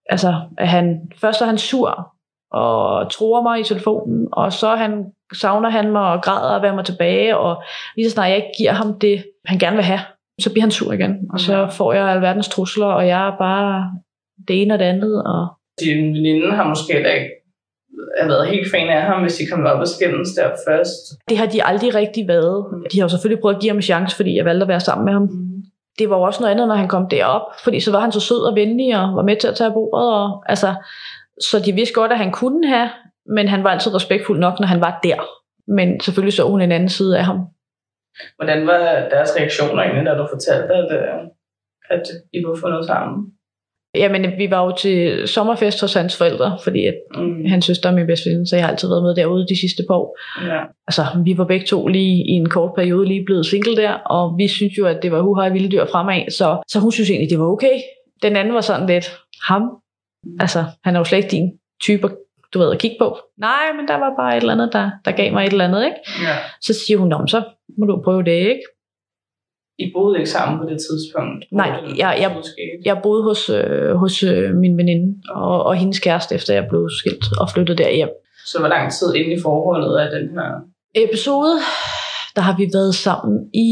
[0.06, 2.14] altså, at han, først er han sur,
[2.50, 6.74] og tror mig i telefonen, og så han, savner han mig og græder at være
[6.74, 7.62] mig tilbage, og
[7.96, 10.00] lige så snart jeg ikke giver ham det, han gerne vil have,
[10.40, 13.90] så bliver han sur igen, og så får jeg alverdens trusler, og jeg er bare
[14.48, 15.24] det ene og det andet.
[15.24, 15.48] Og...
[15.80, 17.30] Din veninde har måske da ikke
[18.20, 20.90] har været helt fan af ham, hvis de kom op og skændes der først.
[21.28, 22.64] Det har de aldrig rigtig været.
[22.92, 24.80] De har jo selvfølgelig prøvet at give ham en chance, fordi jeg valgte at være
[24.80, 25.22] sammen med ham.
[25.22, 25.62] Mm.
[25.98, 28.20] Det var jo også noget andet, når han kom derop, fordi så var han så
[28.20, 30.14] sød og venlig og var med til at tage bordet.
[30.14, 30.74] Og, altså,
[31.40, 32.90] så de vidste godt, at han kunne have,
[33.36, 35.16] men han var altid respektfuld nok, når han var der.
[35.68, 37.38] Men selvfølgelig så hun en anden side af ham.
[38.36, 38.78] Hvordan var
[39.10, 41.20] deres reaktioner egentlig, da du fortalte, at, øh,
[41.90, 43.32] at I få noget sammen?
[43.94, 47.44] Jamen, vi var jo til sommerfest hos hans forældre, fordi at mm.
[47.46, 49.82] hans søster er min bedste ven, så jeg har altid været med derude de sidste
[49.88, 50.18] par år.
[50.46, 50.60] Ja.
[50.88, 54.34] Altså, vi var begge to lige i en kort periode lige blevet single der, og
[54.38, 57.30] vi synes jo, at det var huhej vilde dyr fremad, så, så hun synes egentlig,
[57.30, 57.76] det var okay.
[58.22, 59.16] Den anden var sådan lidt,
[59.48, 59.62] ham,
[60.40, 62.10] altså, han er jo slet ikke din type,
[62.54, 63.18] du ved, at kigge på.
[63.38, 65.84] Nej, men der var bare et eller andet, der, der gav mig et eller andet,
[65.84, 65.96] ikke?
[66.22, 66.36] Ja.
[66.60, 67.42] Så siger hun, om så
[67.78, 68.62] må du prøve det, ikke?
[69.78, 71.44] I boede ikke sammen på det tidspunkt?
[71.52, 72.30] Nej, jeg, jeg,
[72.84, 76.88] jeg boede hos, øh, hos øh, min veninde og, og hendes kæreste, efter jeg blev
[77.00, 78.08] skilt og flyttede derhjem.
[78.46, 80.50] Så hvor lang tid inde i forholdet af den her?
[80.94, 81.54] Episode,
[82.36, 83.70] der har vi været sammen i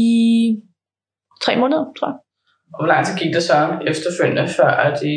[1.41, 2.17] tre måneder, tror jeg.
[2.73, 3.57] Og hvor lang tid gik det så
[3.91, 5.15] efterfølgende, før at I,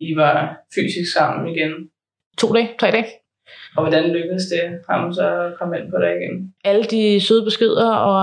[0.00, 1.72] I var fysisk sammen igen?
[2.38, 3.06] To dage, tre dage.
[3.76, 6.54] Og hvordan lykkedes det ham så at komme ind på det igen?
[6.64, 8.22] Alle de søde beskeder, og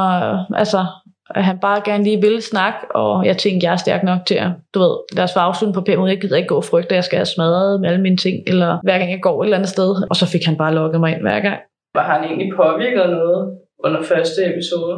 [0.58, 0.86] altså,
[1.30, 4.36] at han bare gerne lige ville snakke, og jeg tænkte, jeg er stærk nok til
[4.36, 6.90] at, du ved, lad os få afslutning på pænt, jeg gider ikke gå og frygte,
[6.90, 9.46] at jeg skal have smadret med alle mine ting, eller hver gang jeg går et
[9.46, 11.60] eller andet sted, og så fik han bare lukket mig ind hver gang.
[11.96, 14.98] Var han egentlig påvirket noget under første episode?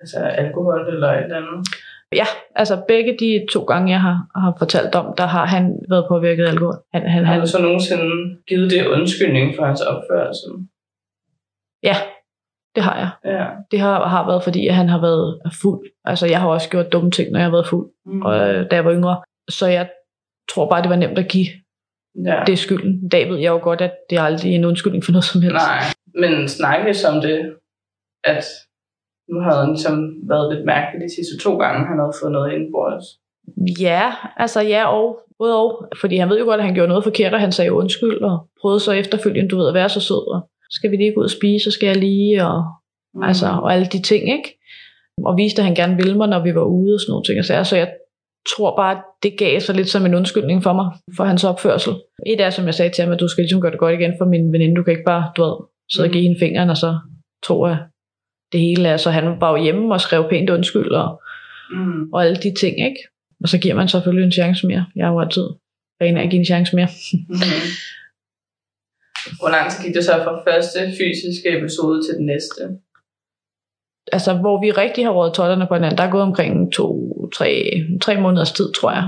[0.00, 1.58] Altså alkohol eller et eller andet?
[2.14, 2.24] Ja,
[2.56, 6.44] altså begge de to gange, jeg har, har fortalt om, der har han været påvirket
[6.44, 6.74] af alkohol.
[6.94, 10.50] Han, han, Har han, så nogensinde givet det undskyldning for hans opførsel?
[11.82, 11.96] ja,
[12.74, 13.10] det har jeg.
[13.34, 13.46] Ja.
[13.70, 15.90] Det har, har været, fordi at han har været fuld.
[16.04, 18.22] Altså, jeg har også gjort dumme ting, når jeg har været fuld, Mm.
[18.22, 19.22] og, øh, da jeg var yngre.
[19.50, 19.90] Så jeg
[20.50, 21.46] tror bare, det var nemt at give
[22.26, 22.42] Ja.
[22.46, 23.04] det skylden.
[23.06, 25.42] I dag ved jeg jo godt, at det er aldrig en undskyldning for noget som
[25.42, 25.54] helst.
[25.54, 25.82] Nej,
[26.14, 27.56] men snakkes om det,
[28.24, 28.44] at
[29.30, 29.96] nu havde han ligesom
[30.32, 33.04] været lidt mærkelig de sidste to gange, han havde fået noget ind på os.
[33.80, 34.04] Ja,
[34.36, 35.18] altså ja og.
[35.38, 35.88] Både og.
[36.00, 38.48] Fordi han ved jo godt, at han gjorde noget forkert, og han sagde undskyld, og
[38.60, 41.24] prøvede så efterfølgende, du ved, at være så sød, og skal vi lige gå ud
[41.24, 42.64] og spise, så skal jeg lige, og,
[43.14, 43.22] mm.
[43.22, 44.58] altså, og alle de ting, ikke?
[45.24, 47.44] Og viste, at han gerne ville mig, når vi var ude og sådan nogle ting.
[47.44, 47.88] Så, så jeg
[48.52, 51.92] tror bare, at det gav sig lidt som en undskyldning for mig, for hans opførsel.
[52.26, 54.14] Et er, som jeg sagde til ham, at du skal ligesom gøre det godt igen
[54.18, 54.76] for min veninde.
[54.76, 55.56] Du kan ikke bare, du ved,
[55.92, 56.98] sidde og give hende fingeren, og så
[57.46, 57.76] tro, at
[58.52, 58.96] det hele er.
[58.96, 61.22] Så han var jo hjemme og skrev pænt undskyld, og,
[61.70, 62.12] Mm.
[62.12, 63.00] og alle de ting, ikke?
[63.42, 64.86] Og så giver man selvfølgelig en chance mere.
[64.96, 65.42] Jeg har jo altid
[66.02, 66.88] ren af at give en chance mere.
[67.28, 67.34] Mm.
[69.40, 72.62] Hvor lang tid gik det så fra første fysiske episode til den næste?
[74.12, 77.70] Altså, hvor vi rigtig har rådet totterne på hinanden, der er gået omkring to, tre,
[78.02, 79.04] tre måneders tid, tror jeg.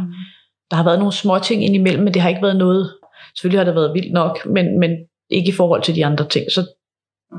[0.70, 2.94] Der har været nogle små ting indimellem, men det har ikke været noget.
[3.36, 4.90] Selvfølgelig har det været vildt nok, men, men
[5.30, 6.44] ikke i forhold til de andre ting.
[6.52, 6.60] Så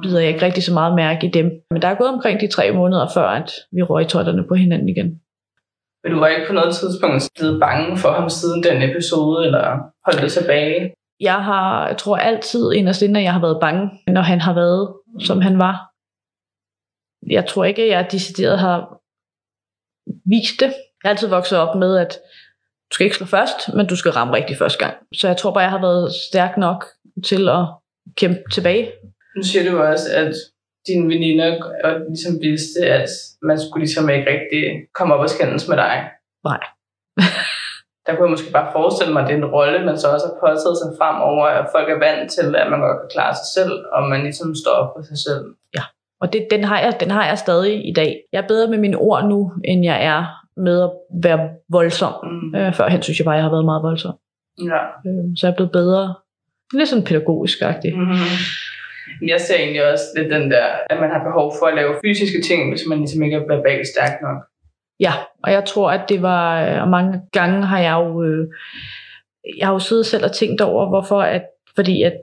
[0.02, 1.52] bider jeg ikke rigtig så meget mærke i dem.
[1.72, 4.90] Men der er gået omkring de tre måneder, før at vi røg totterne på hinanden
[4.90, 5.22] igen.
[6.04, 9.78] Men du var ikke på noget tidspunkt blevet bange for ham siden den episode, eller
[10.06, 10.94] holdt det tilbage?
[11.20, 14.54] Jeg har, jeg tror altid inderst inde, at jeg har været bange, når han har
[14.54, 15.92] været, som han var.
[17.30, 18.98] Jeg tror ikke, at jeg decideret har
[20.26, 20.68] vist det.
[20.68, 22.20] Jeg har altid vokset op med, at
[22.90, 24.98] du skal ikke slå først, men du skal ramme rigtig første gang.
[25.14, 26.86] Så jeg tror bare, jeg har været stærk nok
[27.24, 27.66] til at
[28.18, 28.92] kæmpe tilbage.
[29.36, 30.34] Nu siger du også, at
[30.88, 31.50] dine veninder
[31.84, 33.10] og ligesom vidste, at
[33.42, 34.64] man skulle ligesom ikke rigtig
[34.98, 35.96] komme op og skændes med dig.
[36.50, 36.64] Nej.
[38.06, 40.28] Der kunne jeg måske bare forestille mig, at det er en rolle, man så også
[40.30, 43.50] har påtaget sig fremover, at folk er vant til, at man godt kan klare sig
[43.58, 45.46] selv, og man ligesom står op for sig selv.
[46.22, 48.22] Og det, den, har jeg, den har jeg stadig i dag.
[48.34, 50.26] Jeg er bedre med mine ord nu, end jeg er
[50.58, 50.92] med at
[51.24, 52.14] være voldsom.
[52.24, 52.56] Mm.
[52.56, 54.14] Øh, førhen synes jeg bare, jeg har været meget voldsom.
[54.72, 54.82] Ja.
[55.08, 56.16] Øh, så jeg er blevet bedre.
[56.74, 57.98] Lidt sådan pædagogisk-agtig.
[57.98, 58.32] Mm-hmm.
[59.28, 62.42] Jeg ser egentlig også lidt den der, at man har behov for at lave fysiske
[62.42, 64.38] ting, hvis man ligesom ikke er verbalt stærk nok.
[65.00, 68.48] Ja, og jeg tror, at det var, og mange gange har jeg jo, øh,
[69.58, 71.44] jeg har jo siddet selv og tænkt over, hvorfor, at,
[71.76, 72.14] fordi at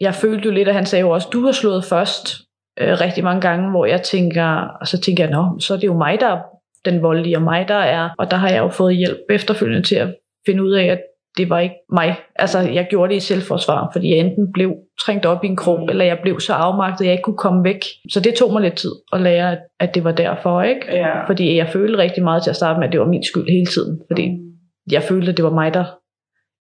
[0.00, 2.40] jeg følte jo lidt, at han sagde jo også, du har slået først
[2.80, 4.46] øh, rigtig mange gange, hvor jeg tænker,
[4.80, 6.42] og så tænker jeg, nå, så er det jo mig, der er
[6.84, 9.96] den voldelige, og mig, der er, og der har jeg jo fået hjælp efterfølgende til
[9.96, 11.00] at finde ud af, at
[11.36, 12.16] det var ikke mig.
[12.36, 14.72] Altså, jeg gjorde det i selvforsvar, fordi jeg enten blev
[15.04, 17.64] trængt op i en krog, eller jeg blev så afmagtet, at jeg ikke kunne komme
[17.64, 17.84] væk.
[18.10, 20.86] Så det tog mig lidt tid at lære, at- at det var derfor, ikke?
[20.92, 21.26] Ja.
[21.26, 23.66] Fordi jeg følte rigtig meget til at starte med, at det var min skyld hele
[23.66, 24.00] tiden.
[24.10, 24.38] Fordi
[24.92, 25.84] jeg følte, at det var mig, der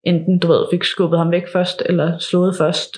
[0.03, 2.91] enten, du ved, fik skubbet ham væk først, eller slået først.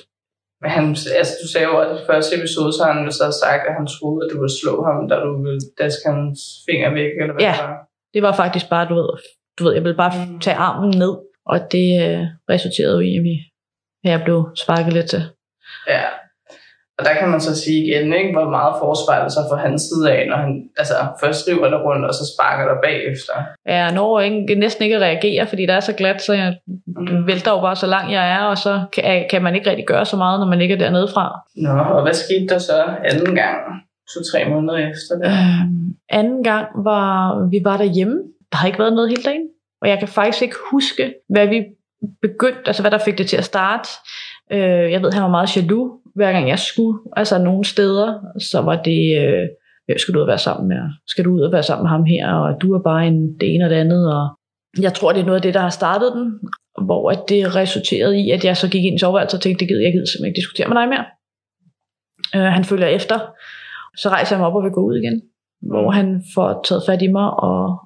[0.61, 0.85] Men han,
[1.19, 3.73] altså, du sagde jo også i første episode, så har han jo så sagt, at
[3.77, 7.33] han troede, at du ville slå ham, da du ville daske hans finger væk, eller
[7.33, 7.53] hvad Ja.
[7.57, 7.77] det var.
[8.13, 9.09] Det var faktisk bare, du ved,
[9.57, 10.39] du ved jeg ville bare Mm.
[10.45, 11.13] tage armen ned,
[11.45, 13.47] og det øh, resulterede jo i, at vi-
[14.03, 15.23] at jeg blev sparket lidt til.
[15.87, 16.01] Ja.
[16.99, 19.81] Og der kan man så sige igen, ikke, hvor meget forsvar det så fra hans
[19.81, 23.33] side af, når han altså, først river dig rundt, og så sparker dig bagefter.
[23.65, 27.27] Jeg når ikke, næsten ikke at reagere, fordi der er så glat, så jeg Mm.
[27.27, 30.05] vælter jo bare så langt jeg er, og så kan, kan man ikke rigtig gøre
[30.05, 31.39] så meget, når man ligger dernede fra.
[31.55, 33.57] Nå, og hvad skete der så anden gang?
[34.13, 35.25] To-tre måneder efter det?
[35.27, 35.61] Øh,
[36.09, 37.09] anden gang var,
[37.51, 38.17] vi var derhjemme.
[38.51, 39.47] Der har ikke været noget hele dagen.
[39.81, 41.63] Og jeg kan faktisk ikke huske, hvad vi
[42.21, 43.89] begyndte, altså hvad der fik det til at starte.
[44.51, 46.99] Øh, jeg ved, han var meget jaloux, hver gang jeg skulle.
[47.15, 48.19] Altså nogle steder,
[48.51, 49.47] så var det, øh,
[49.85, 50.77] hvem skal du ud og være sammen med?
[51.07, 52.33] Skal du ud og være sammen med ham her?
[52.33, 54.13] Og du er bare en, det ene og det andet.
[54.15, 54.29] Og
[54.79, 56.39] jeg tror, det er noget af det, der har startet den.
[56.85, 59.67] Hvor at det resulterede i, at jeg så gik ind i soveværelset og tænkte, det
[59.67, 61.05] gider jeg gider simpelthen ikke diskutere med dig mere.
[62.35, 63.19] Øh, han følger efter.
[63.97, 65.21] Så rejser jeg mig op og vil gå ud igen.
[65.61, 67.79] Hvor han får taget fat i mig og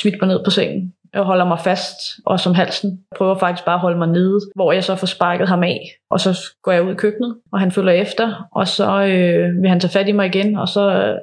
[0.00, 0.92] smidt mig ned på sengen.
[1.14, 3.00] Jeg holder mig fast, og som halsen.
[3.16, 5.80] Prøver faktisk bare at holde mig nede, hvor jeg så får sparket ham af.
[6.10, 8.48] Og så går jeg ud i køkkenet, og han følger efter.
[8.52, 11.18] Og så øh, vil han tage fat i mig igen, og så øh,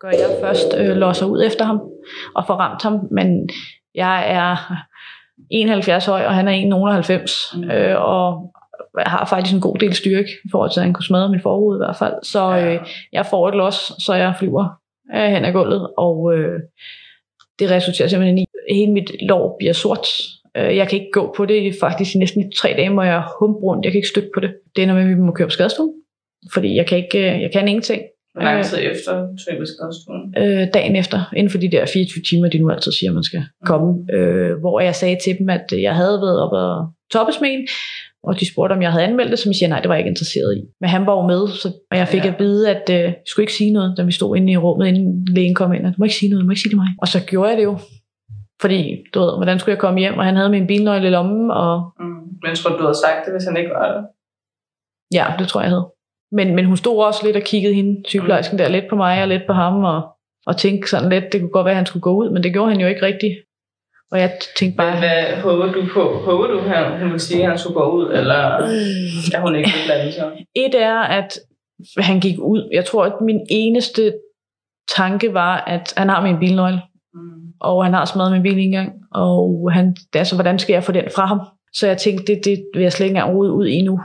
[0.00, 1.80] gør jeg først øh, losser ud efter ham
[2.34, 3.08] og får ramt ham.
[3.10, 3.50] Men
[3.94, 4.74] jeg er
[5.50, 7.58] 71 høj, og han er 1,90.
[7.58, 7.70] Mm.
[7.70, 8.52] Øh, og
[8.98, 11.40] jeg har faktisk en god del styrke, i forhold til at han kunne smadre min
[11.42, 12.14] forhoved i hvert fald.
[12.22, 14.68] Så øh, jeg får et los, så jeg flyver
[15.14, 16.60] øh, hen ad gulvet, og øh,
[17.58, 20.06] det resulterer simpelthen i, hele mit lår bliver sort.
[20.56, 23.58] Øh, jeg kan ikke gå på det faktisk i næsten tre dage, hvor jeg humpe
[23.60, 23.84] rundt.
[23.84, 24.50] Jeg kan ikke støtte på det.
[24.76, 25.92] Det ender med, at vi må køre på skadestuen,
[26.52, 28.02] fordi jeg kan, ikke, øh, jeg kan ingenting.
[28.34, 30.34] Hvor lang tid efter tog jeg skadestuen?
[30.38, 33.42] Øh, dagen efter, inden for de der 24 timer, de nu altid siger, man skal
[33.64, 37.48] komme, øh, hvor jeg sagde til dem, at jeg havde været op og toppes med
[37.50, 37.66] en,
[38.22, 40.00] og de spurgte, om jeg havde anmeldt det, som jeg siger, nej, det var jeg
[40.00, 40.60] ikke interesseret i.
[40.80, 42.28] Men han var jo med, så, og jeg fik Ja.
[42.32, 44.86] at vide, at øh, jeg skulle ikke sige noget, da vi stod inde i rummet,
[44.88, 46.76] inden lægen kom ind, at du må ikke sige noget, du må ikke sige det
[46.78, 46.88] mig.
[47.02, 47.78] Og så gjorde jeg det jo.
[48.60, 51.50] Fordi, du ved, hvordan skulle jeg komme hjem, og han havde min bilnøgle i lommen,
[51.50, 52.06] og Mm.
[52.42, 54.06] Men tror, du havde sagt det, hvis han ikke var det.
[55.14, 55.88] ja, det tror jeg, jeg havde.
[56.32, 59.28] Men, men hun stod også lidt og kiggede hende, sygeplejersken der, lidt på mig og
[59.28, 60.00] lidt på ham, og,
[60.46, 62.52] og tænkte sådan lidt, det kunne godt være, at han skulle gå ud, men det
[62.52, 63.34] gjorde han jo ikke rigtigt.
[64.12, 66.02] Og jeg tænkte Men bare, hvad håber du på?
[66.24, 68.34] Håber du, han, hun vil sige, at han skulle gå ud, eller
[69.34, 70.46] er hun ikke blande sig?
[70.64, 71.38] et er, at
[71.98, 72.68] han gik ud.
[72.72, 74.14] Jeg tror, at min eneste
[74.96, 76.80] tanke var, at han har min bilnøgle,
[77.14, 77.49] Mm.
[77.60, 80.92] Og han har smadret min bil en gang, og han, altså, hvordan skal jeg få
[80.92, 81.40] den fra ham?
[81.72, 84.00] Så jeg tænkte, det, det vil jeg slet ikke engang rode ud i nu.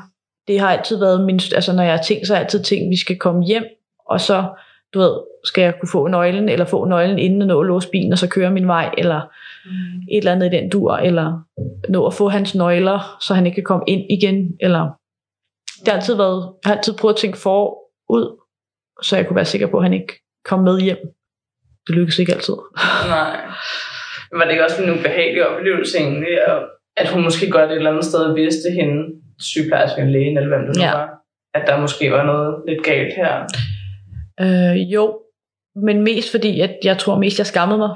[0.47, 2.83] Det har altid været min, altså når jeg har tænkt, så har jeg altid tænkt,
[2.83, 3.63] at vi skal komme hjem,
[4.09, 4.45] og så,
[4.93, 5.11] du ved,
[5.43, 8.17] skal jeg kunne få nøglen, eller få nøglen inden at nå at låse bilen, og
[8.17, 9.21] så køre min vej, eller
[9.65, 9.71] Mm.
[10.11, 11.39] et eller andet i den dur, eller
[11.89, 14.89] nå at få hans nøgler, så han ikke kan komme ind igen, eller
[15.79, 18.41] det har altid været, jeg har altid prøvet at tænke forud,
[19.03, 20.13] så jeg kunne være sikker på, at han ikke
[20.45, 20.97] kom med hjem.
[21.87, 22.53] Det lykkedes ikke altid.
[23.07, 23.37] Nej.
[24.31, 26.37] Men Var det ikke også en ubehagelig oplevelse egentlig,
[26.97, 29.03] at hun måske godt et eller andet sted vidste hende,
[29.39, 30.91] sygeplejersken, lægen, eller hvem det nu Ja.
[30.91, 31.09] var,
[31.53, 33.33] at der måske var noget lidt galt her.
[34.41, 35.19] Øh, jo,
[35.85, 37.95] men mest fordi, at jeg tror mest, jeg skammede mig.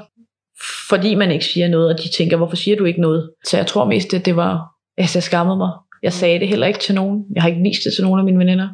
[0.88, 3.30] Fordi man ikke siger noget, og de tænker, hvorfor siger du ikke noget?
[3.46, 4.60] Så jeg tror mest, at det var,
[4.98, 5.70] altså jeg skammede mig.
[6.02, 7.24] Jeg sagde det heller ikke til nogen.
[7.34, 8.68] Jeg har ikke vist det til nogen af mine veninder.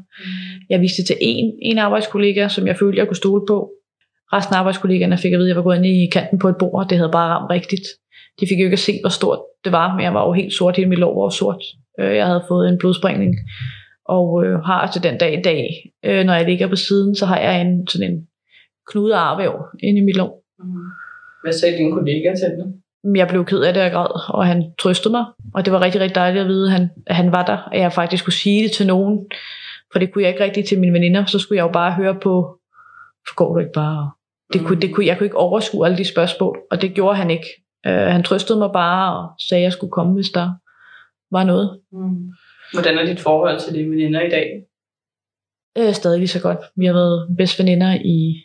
[0.70, 3.70] Jeg viste det til en, en arbejdskollega, som jeg følte, jeg kunne stole på.
[4.32, 6.56] Resten af arbejdskollegaerne fik at vide, at jeg var gået ind i kanten på et
[6.58, 7.86] bord, det havde bare ramt rigtigt.
[8.40, 10.52] De fik jo ikke at se, hvor stort det var, men jeg var jo helt
[10.52, 11.62] sort, hele mit lår var sort.
[12.00, 13.34] Øh, Jeg havde fået en blodsprængning,
[14.04, 15.68] og øh, har til den dag i dag,
[16.04, 18.26] øh, når jeg ligger på siden, så har jeg en sådan en
[18.90, 20.42] knude arvæv inde i mit lår.
[20.58, 20.66] Mm.
[21.44, 22.66] Hvad sagde din kollega til det?
[23.16, 25.24] Jeg blev ked af det, jeg græd, og han trøstede mig.
[25.54, 27.80] Og det var rigtig, rigtig dejligt at vide, at han, at han var der, at
[27.80, 29.18] jeg faktisk kunne sige det til nogen.
[29.92, 31.24] For det kunne jeg ikke rigtig til mine veninder.
[31.24, 32.58] Så skulle jeg jo bare høre på,
[33.28, 34.10] forgår du ikke bare?
[34.52, 37.30] Det kunne, det kunne, jeg kunne ikke overskue alle de spørgsmål, og det gjorde han
[37.30, 37.46] ikke.
[37.88, 40.50] Uh, han trøstede mig bare og sagde, at jeg skulle komme, hvis der
[41.30, 41.80] var noget.
[41.92, 42.30] Mm.
[42.72, 44.62] Hvordan er dit forhold til dine veninder i dag?
[45.80, 46.58] Uh, stadig lige så godt.
[46.76, 48.42] Vi har været bedste veninder i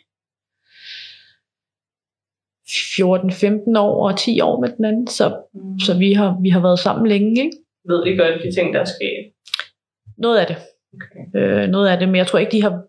[2.72, 5.78] 14-15 år og 10 år med den anden, så, Mm.
[5.78, 7.44] så vi, har, vi har været sammen længe.
[7.44, 7.56] Ikke?
[7.84, 9.32] Ved de godt de ting, der er sket?
[10.18, 10.56] Noget af det.
[10.94, 11.40] Okay.
[11.40, 12.82] Øh, noget af det, men jeg tror ikke, de, har,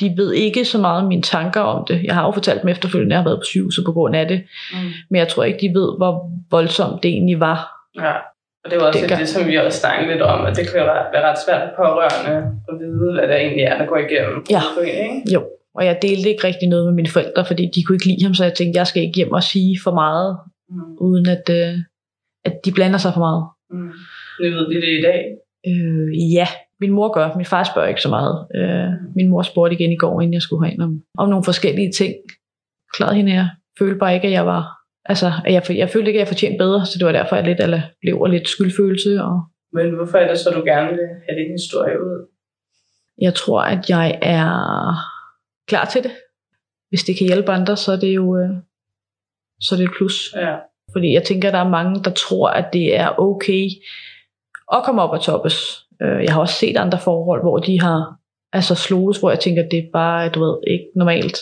[0.00, 2.02] de ved ikke så meget mine tanker om det.
[2.04, 4.28] Jeg har jo fortalt dem efterfølgende, at jeg har været på sygehuset på grund af
[4.28, 4.78] det, Mm.
[5.10, 7.58] men jeg tror ikke, de ved, hvor voldsomt det egentlig var.
[7.96, 8.12] Ja.
[8.64, 10.64] Og det var også Det det, det, som vi også snakkede lidt om, at det
[10.66, 12.34] kan være, være ret svært for pårørende
[12.68, 14.44] at vide, hvad det egentlig er, der går igennem.
[14.50, 14.60] Ja.
[14.76, 15.32] For en, ikke?
[15.34, 15.42] Jo,
[15.74, 18.34] og jeg delte ikke rigtig noget med mine forældre, fordi de kunne ikke lide ham,
[18.34, 20.38] så jeg tænkte, jeg skal ikke hjem og sige for meget,
[20.70, 20.76] Mm.
[21.00, 21.74] uden at, øh,
[22.44, 23.44] at de blander sig for meget.
[23.70, 23.92] Mm.
[24.40, 25.20] Nu ved de det i dag.
[25.70, 26.46] Øh, ja,
[26.84, 27.36] min mor gør.
[27.36, 28.34] Min far spørger ikke så meget.
[28.58, 31.92] Øh, min mor spurgte igen i går, inden jeg skulle herind om, om nogle forskellige
[31.92, 32.14] ting.
[32.94, 34.62] Klarede hende, jeg følte bare ikke, at jeg var...
[35.04, 37.44] Altså, at jeg, jeg følte ikke, at jeg fortjente bedre, så det var derfor, jeg
[37.44, 39.22] lidt, eller blev og lidt skyldfølelse.
[39.22, 39.36] Og
[39.72, 42.18] Men hvorfor er det så, du gerne vil have din historie ud?
[43.18, 44.48] jeg tror, at jeg er
[45.68, 46.12] klar til det.
[46.88, 48.50] Hvis det kan hjælpe andre, så er det jo øh,
[49.60, 50.34] så er det et plus.
[50.36, 50.56] Ja.
[50.92, 53.68] Fordi jeg tænker, at der er mange, der tror, at det er okay
[54.72, 55.83] at komme op og toppes.
[56.02, 58.14] Øh, Jeg har også set andre forhold, hvor de har
[58.52, 61.38] altså sloges, hvor jeg tænker, det er bare, du ved, ikke normalt.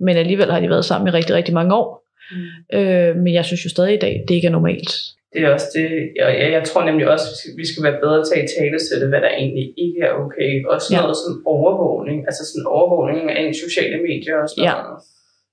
[0.00, 1.88] Men alligevel har de været sammen i rigtig, rigtig mange år.
[2.30, 2.78] Mm.
[2.78, 4.92] Øh, men jeg synes jo stadig i dag, det ikke er normalt.
[5.32, 5.88] Det er også det,
[6.20, 8.96] jeg, jeg, jeg tror nemlig også, at vi skal være bedre til at tale til
[9.00, 10.50] det, hvad der egentlig ikke er okay.
[10.74, 11.00] Også Ja.
[11.00, 14.74] noget som overvågning, altså sådan overvågning af sociale medier og sådan Ja.
[14.82, 14.98] noget.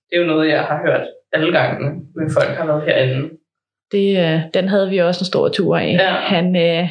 [0.08, 3.30] Det er jo noget, jeg har hørt alle gangene, men folk har været herinde.
[3.96, 5.92] Det, øh, den havde vi også en stor tur af.
[6.06, 6.12] Ja.
[6.36, 6.86] Han øh,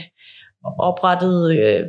[0.64, 1.84] oprettede øh,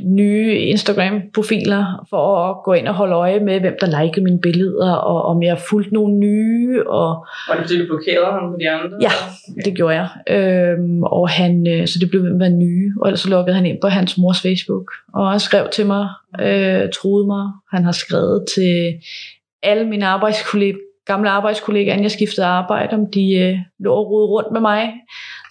[0.00, 4.92] nye Instagram-profiler for at gå ind og holde øje med, hvem der likede mine billeder,
[4.92, 8.98] og om jeg fulgte nogle nye, og Var det du blokerede ham på de andre?
[9.00, 9.10] Ja,
[9.64, 10.08] det gjorde jeg.
[10.28, 13.78] Øhm, og han, øh, så det blev ved med nye, og så lukkede han ind
[13.80, 16.08] på hans mors Facebook, og han skrev til mig,
[16.40, 17.44] øh, troede mig.
[17.72, 18.94] Han har skrevet til
[19.62, 24.26] alle mine arbejdskollegaer, gamle arbejdskollegaer, inden jeg skiftede arbejde, om de øh, lå og rode
[24.26, 24.92] rundt med mig.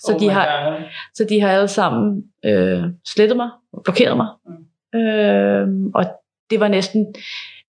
[0.06, 0.84] Så, Oh de har, God.
[1.16, 4.28] så de har alle sammen øh, slettet mig, og blokeret mig.
[4.46, 5.00] Mm.
[5.00, 6.06] Øh, og
[6.50, 7.16] det var næsten,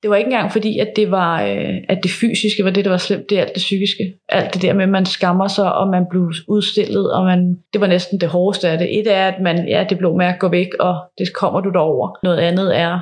[0.02, 2.90] det var ikke engang fordi, at det var, øh, at det fysiske var det, der
[2.90, 4.14] var slemt, det er alt det psykiske.
[4.28, 7.80] Alt det der med, at man skammer sig, og man blev udstillet, og man, det
[7.80, 8.98] var næsten det hårdeste af det.
[8.98, 12.18] Et er, at man, ja, det blå mærke går væk, og det kommer du derover.
[12.22, 13.00] Noget andet er,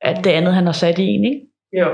[0.00, 1.40] at det andet, han har sat i en, ikke?
[1.72, 1.88] Jo.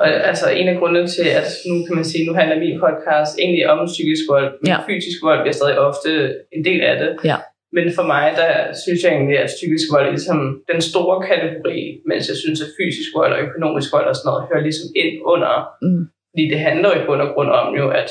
[0.00, 3.32] Og altså en af grundene til, at nu kan man sige, nu handler min podcast
[3.42, 4.78] egentlig om psykisk vold, men Ja.
[4.90, 6.10] fysisk vold bliver stadig ofte
[6.56, 7.10] en del af det.
[7.30, 7.36] Ja.
[7.76, 8.50] Men for mig, der
[8.84, 10.38] synes jeg egentlig, at psykisk vold er ligesom
[10.72, 11.78] den store kategori,
[12.10, 15.12] mens jeg synes, at fysisk vold og økonomisk vold og sådan noget hører ligesom ind
[15.32, 15.52] under.
[15.84, 16.02] Mm.
[16.30, 18.08] Fordi det handler jo i bund og grund om jo, at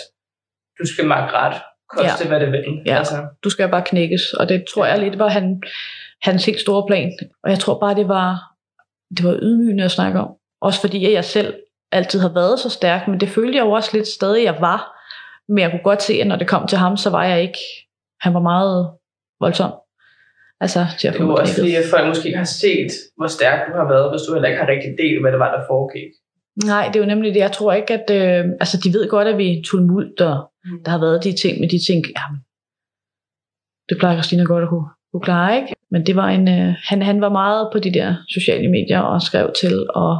[0.79, 1.57] du skal makke ret,
[1.95, 2.27] koste ja.
[2.29, 2.65] hvad det vil.
[2.85, 2.97] Ja.
[2.97, 3.17] Altså.
[3.43, 5.61] Du skal bare knækkes, og det tror jeg lidt var han,
[6.21, 7.11] hans helt store plan.
[7.43, 8.29] Og jeg tror bare, det var,
[9.17, 10.29] det var ydmygende at snakke om.
[10.61, 11.53] Også fordi jeg selv
[11.91, 14.93] altid har været så stærk, men det følte jeg jo også lidt stadig, jeg var.
[15.47, 17.59] Men jeg kunne godt se, at når det kom til ham, så var jeg ikke...
[18.21, 18.91] Han var meget
[19.39, 19.71] voldsom.
[20.59, 23.73] Altså, til at det er også fordi, at folk måske har set, hvor stærk du
[23.77, 26.11] har været, hvis du heller ikke har rigtig del, hvad det var, der foregik.
[26.65, 27.39] Nej, det er jo nemlig det.
[27.39, 28.07] Jeg tror ikke, at...
[28.19, 30.83] Øh, altså, de ved godt, at vi er tumult, og mm.
[30.83, 32.21] der har været de ting, men de tænker, ja,
[33.89, 35.75] det plejer Christina godt at kunne, kunne klare, ikke?
[35.91, 36.47] Men det var en...
[36.47, 40.13] Øh, han, han var meget på de der sociale medier og skrev til og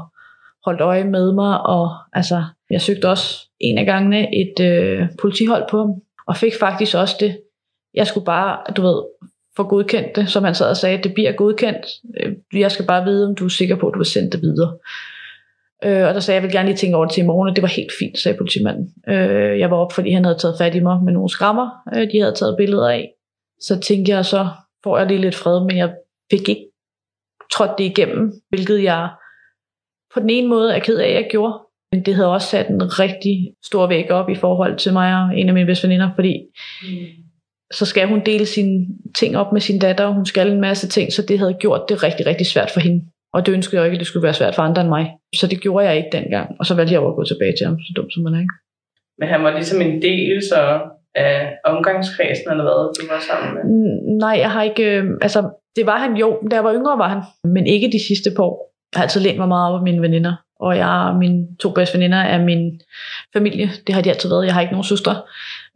[0.68, 5.64] holdt øje med mig, og altså, jeg søgte også en af gangene et øh, politihold
[5.70, 5.94] på ham,
[6.28, 7.40] og fik faktisk også det.
[7.94, 9.04] Jeg skulle bare, du ved,
[9.58, 11.86] få godkendt det, som han sad og sagde, det bliver godkendt.
[12.20, 14.42] Øh, jeg skal bare vide, om du er sikker på, at du vil sende det
[14.42, 14.78] videre.
[15.84, 17.50] Øh, og der sagde jeg, jeg vil gerne lige tænke over det til i morgen,
[17.50, 18.94] og det var helt fint, sagde politimanden.
[19.08, 22.12] Øh, jeg var op, fordi han havde taget fat i mig med nogle skrammer, øh,
[22.12, 23.10] de havde taget billeder af.
[23.62, 24.48] Så tænkte jeg, så
[24.84, 25.94] får jeg lige lidt fred, men jeg
[26.32, 26.66] fik ikke
[27.54, 29.10] trådt det igennem, hvilket jeg
[30.18, 31.54] på den ene måde er ked af, at jeg gjorde.
[31.92, 35.40] Men det havde også sat en rigtig stor væg op i forhold til mig og
[35.40, 36.34] en af mine bedste veninder, fordi
[36.84, 37.06] mm.
[37.72, 40.88] så skal hun dele sine ting op med sin datter, og hun skal en masse
[40.88, 43.06] ting, så det havde gjort det rigtig, rigtig svært for hende.
[43.34, 45.12] Og det ønskede jeg ikke, at det skulle være svært for andre end mig.
[45.36, 47.68] Så det gjorde jeg ikke dengang, og så valgte jeg over at gå tilbage til
[47.68, 48.40] ham, så dum som man er.
[48.40, 48.54] Ikke?
[49.20, 50.80] Men han var ligesom en del så
[51.16, 53.64] af omgangskredsen, eller hvad du var sammen med?
[54.24, 54.84] Nej, jeg har ikke...
[54.84, 55.40] Øh, altså,
[55.76, 57.22] det var han jo, da jeg var yngre var han,
[57.54, 58.74] men ikke de sidste par år.
[58.94, 61.70] Jeg har altid lænt mig meget op af mine veninder, og jeg og mine to
[61.70, 62.82] bedste veninder er min
[63.34, 63.70] familie.
[63.88, 64.46] Det har de altid været.
[64.46, 65.22] Jeg har ikke nogen søstre.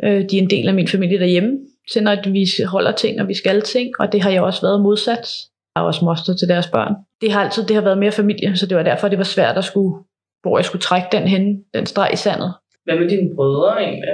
[0.04, 1.60] Øh, de er en del af min familie derhjemme,
[1.92, 4.82] til når vi holder ting, og vi skal ting, og det har jeg også været
[4.82, 5.28] modsat.
[5.76, 6.94] Jeg har også moster til deres børn.
[7.22, 9.58] Det har altid det har været mere familie, så det var derfor, det var svært
[9.58, 10.04] at skulle,
[10.42, 12.54] hvor jeg skulle trække den hen, den streg i sandet.
[12.84, 14.10] Hvad med dine brødre egentlig?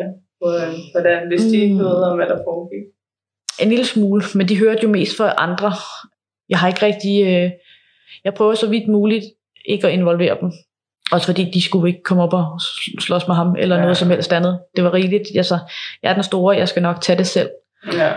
[0.94, 1.82] Hvordan vidste de ikke mm.
[1.82, 2.84] noget om, hvad der foregik?
[3.62, 5.72] En lille smule, men de hørte jo mest fra andre.
[6.50, 7.16] Jeg har ikke rigtig...
[7.28, 7.52] Øh,
[8.24, 9.26] jeg prøver så vidt muligt
[9.66, 10.52] ikke at involvere dem.
[11.12, 12.60] Også fordi de skulle ikke komme op og
[13.00, 13.82] slås med ham, eller ja.
[13.82, 14.60] noget som helst andet.
[14.76, 15.28] Det var rigeligt.
[15.36, 15.58] Altså,
[16.04, 17.50] jeg er den store, jeg skal nok tage det selv.
[17.94, 18.12] Ja.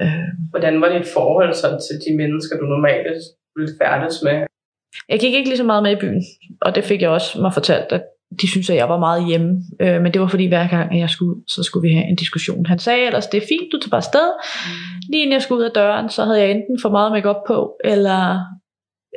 [0.00, 0.28] Øh.
[0.50, 3.06] Hvordan var dit forhold så til de mennesker, du normalt
[3.56, 4.46] ville færdes med?
[5.08, 6.22] Jeg gik ikke lige så meget med i byen,
[6.60, 8.02] og det fik jeg også mig fortalt, at
[8.40, 9.62] de synes, at jeg var meget hjemme.
[9.80, 12.66] Øh, men det var fordi, hver gang jeg skulle, så skulle vi have en diskussion.
[12.66, 14.28] Han sagde ellers, det er fint, du tager bare sted.
[14.38, 15.10] Mm.
[15.10, 17.76] Lige inden jeg skulle ud af døren, så havde jeg enten for meget makeup på,
[17.84, 18.38] eller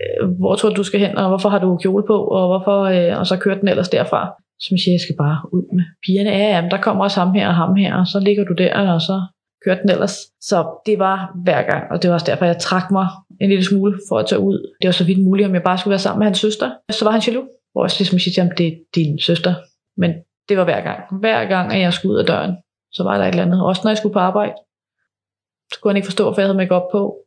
[0.02, 2.80] Øh, hvor tror du, du skal hen, og hvorfor har du kjole på, og hvorfor,
[2.82, 4.32] øh, og så kørte den ellers derfra.
[4.60, 6.30] Så jeg siger, jeg skal bare ud med pigerne.
[6.30, 8.94] Ja, ja, der kommer også ham her og ham her, og så ligger du der,
[8.94, 9.22] og så
[9.66, 10.16] kørte den ellers.
[10.42, 13.08] Så det var hver gang, og det var også derfor, jeg trak mig
[13.42, 14.76] en lille smule for at tage ud.
[14.82, 16.72] Det var så vidt muligt, om jeg bare skulle være sammen med hans søster.
[16.90, 17.48] Så var han jaloux.
[17.72, 19.54] Hvor jeg ligesom siger til ham, det er din søster.
[19.98, 20.12] Men
[20.50, 21.20] det var hver gang.
[21.20, 22.56] Hver gang, at jeg skulle ud af døren,
[22.92, 23.66] så var der et eller andet.
[23.66, 24.56] Også når jeg skulle på arbejde,
[25.74, 27.18] så kunne han ikke forstå, hvorfor jeg havde make på.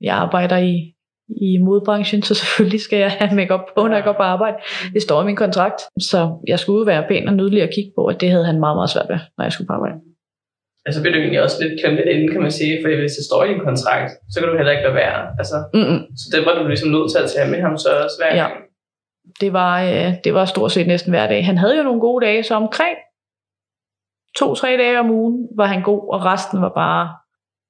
[0.00, 0.93] Jeg arbejder i,
[1.28, 4.56] i modbranchen, så selvfølgelig skal jeg have make på, når jeg går på arbejde.
[4.94, 5.80] Det står i min kontrakt.
[6.00, 8.76] Så jeg skulle være pæn og nydelig at kigge på, og det havde han meget,
[8.76, 9.96] meget svært ved, når jeg skulle på arbejde.
[10.86, 13.24] Altså bliver du egentlig også lidt klemt lidt inden, kan man sige, for hvis det
[13.24, 15.20] står i din kontrakt, så kan du heller ikke lade være.
[15.40, 16.00] Altså, Mm-mm.
[16.20, 18.48] Så det var du ligesom nødt til at tage med ham så også hver ja.
[19.40, 21.46] det var, øh, det var stort set næsten hver dag.
[21.46, 22.96] Han havde jo nogle gode dage, så omkring
[24.38, 27.04] to-tre dage om ugen var han god, og resten var bare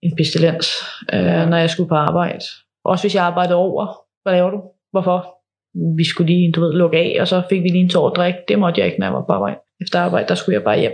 [0.02, 0.68] en pestilens,
[1.12, 2.44] øh, når jeg skulle på arbejde.
[2.84, 3.86] Også hvis jeg arbejdede over.
[4.22, 4.60] Hvad laver du?
[4.92, 5.18] Hvorfor?
[5.96, 8.16] Vi skulle lige, du ved, lukke af, og så fik vi lige en tår at
[8.16, 8.38] drikke.
[8.48, 9.58] Det måtte jeg ikke, når jeg var på arbejde.
[9.82, 10.92] Efter arbejde, der skulle jeg bare hjem.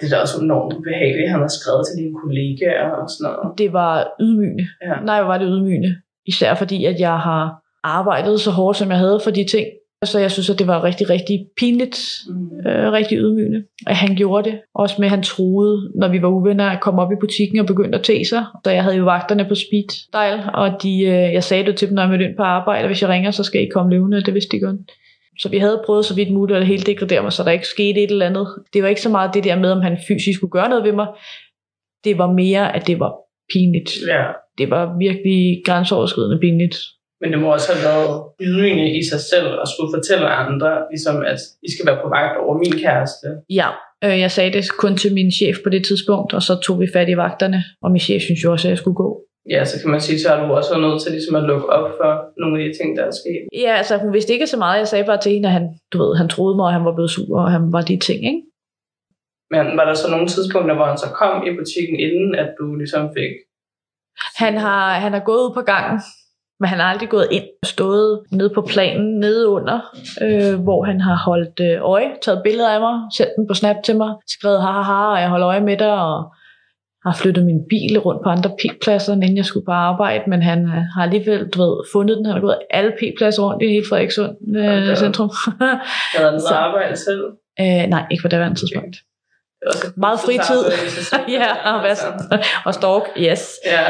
[0.00, 3.58] Det er da også enormt behageligt, han har skrevet til dine kollegaer og sådan noget.
[3.58, 4.66] Det var ydmygende.
[4.86, 4.94] Ja.
[5.04, 5.96] Nej, var det ydmygende.
[6.26, 7.42] Især fordi, at jeg har
[7.82, 9.66] arbejdet så hårdt, som jeg havde for de ting.
[10.04, 12.70] Så jeg synes, at det var rigtig, rigtig pinligt, mm.
[12.70, 14.60] øh, rigtig ydmygende, at han gjorde det.
[14.74, 17.66] Også med, at han troede, når vi var uvenner, at komme op i butikken og
[17.66, 18.44] begyndte at tage sig.
[18.64, 21.88] Så jeg havde jo vagterne på speed dial, og de, øh, jeg sagde det til
[21.88, 24.16] dem, når jeg mødte ind på arbejde, hvis jeg ringer, så skal I komme levende,
[24.16, 24.76] og det vidste de godt.
[25.38, 28.02] Så vi havde prøvet så vidt muligt at helt degradere mig, så der ikke skete
[28.02, 28.46] et eller andet.
[28.72, 30.92] Det var ikke så meget det der med, om han fysisk skulle gøre noget ved
[30.92, 31.06] mig.
[32.04, 33.12] Det var mere, at det var
[33.52, 33.90] pinligt.
[34.08, 34.24] Ja.
[34.58, 36.76] Det var virkelig grænseoverskridende pinligt.
[37.24, 41.16] Men det må også have været ydmygende i sig selv at skulle fortælle andre, ligesom
[41.32, 43.26] at I skal være på vagt over min kæreste.
[43.60, 43.68] Ja,
[44.04, 46.86] øh, jeg sagde det kun til min chef på det tidspunkt, og så tog vi
[46.96, 49.08] fat i vagterne, og min chef synes jo også, at jeg skulle gå.
[49.50, 51.66] Ja, så kan man sige, så har du også været nødt til ligesom at lukke
[51.78, 52.10] op for
[52.40, 53.42] nogle af de ting, der er sket.
[53.64, 54.78] Ja, altså hun vidste ikke så meget.
[54.78, 56.94] Jeg sagde bare til hende, at han, du ved, han troede mig, og han var
[56.94, 58.42] blevet sur, og han var de ting, ikke?
[59.50, 62.74] Men var der så nogle tidspunkter, hvor han så kom i butikken, inden at du
[62.74, 63.32] ligesom fik...
[64.42, 66.00] Han har, han har gået ud på gangen,
[66.60, 69.78] Men han har aldrig gået ind og stået nede på planen, nede under,
[70.22, 73.76] øh, hvor han har holdt øh, øje, taget billeder af mig, sendt dem på Snap
[73.84, 76.22] til mig, skrevet ha, ha, ha, og jeg holder øje med dig, og
[77.06, 80.60] har flyttet min bil rundt på andre p-pladser, inden jeg skulle på arbejde, men han
[80.64, 82.26] øh, har alligevel du ved, fundet den.
[82.26, 84.94] Han har gået alle p-pladser rundt i hele Frederikssund øh, Okay.
[84.96, 85.30] centrum.
[86.16, 87.24] Havde noget Så- arbejde selv.
[87.60, 88.96] øh, nej, ikke på det tidspunkt.
[88.96, 89.13] Var
[89.66, 90.62] også et Meget fritid.
[91.02, 91.22] selv.
[91.38, 92.06] ja, og, hvad så?
[92.64, 93.50] og stalk, yes.
[93.66, 93.84] Ja,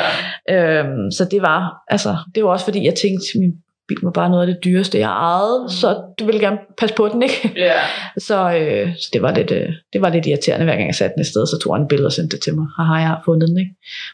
[0.51, 3.53] Øhm, så det var, altså, det var også fordi, jeg tænkte, min
[3.89, 5.68] bil var bare noget af det dyreste, jeg ejede, Mm.
[5.68, 7.53] så du ville gerne passe på den, ikke?
[7.57, 7.72] ja.
[8.29, 11.14] Så, øh, så det, var lidt, øh, det var lidt irriterende, hver gang jeg satte
[11.14, 12.66] den et sted, så tog han et billede og sendte det til mig.
[12.79, 13.70] Haha, jeg har fundet den, ikke?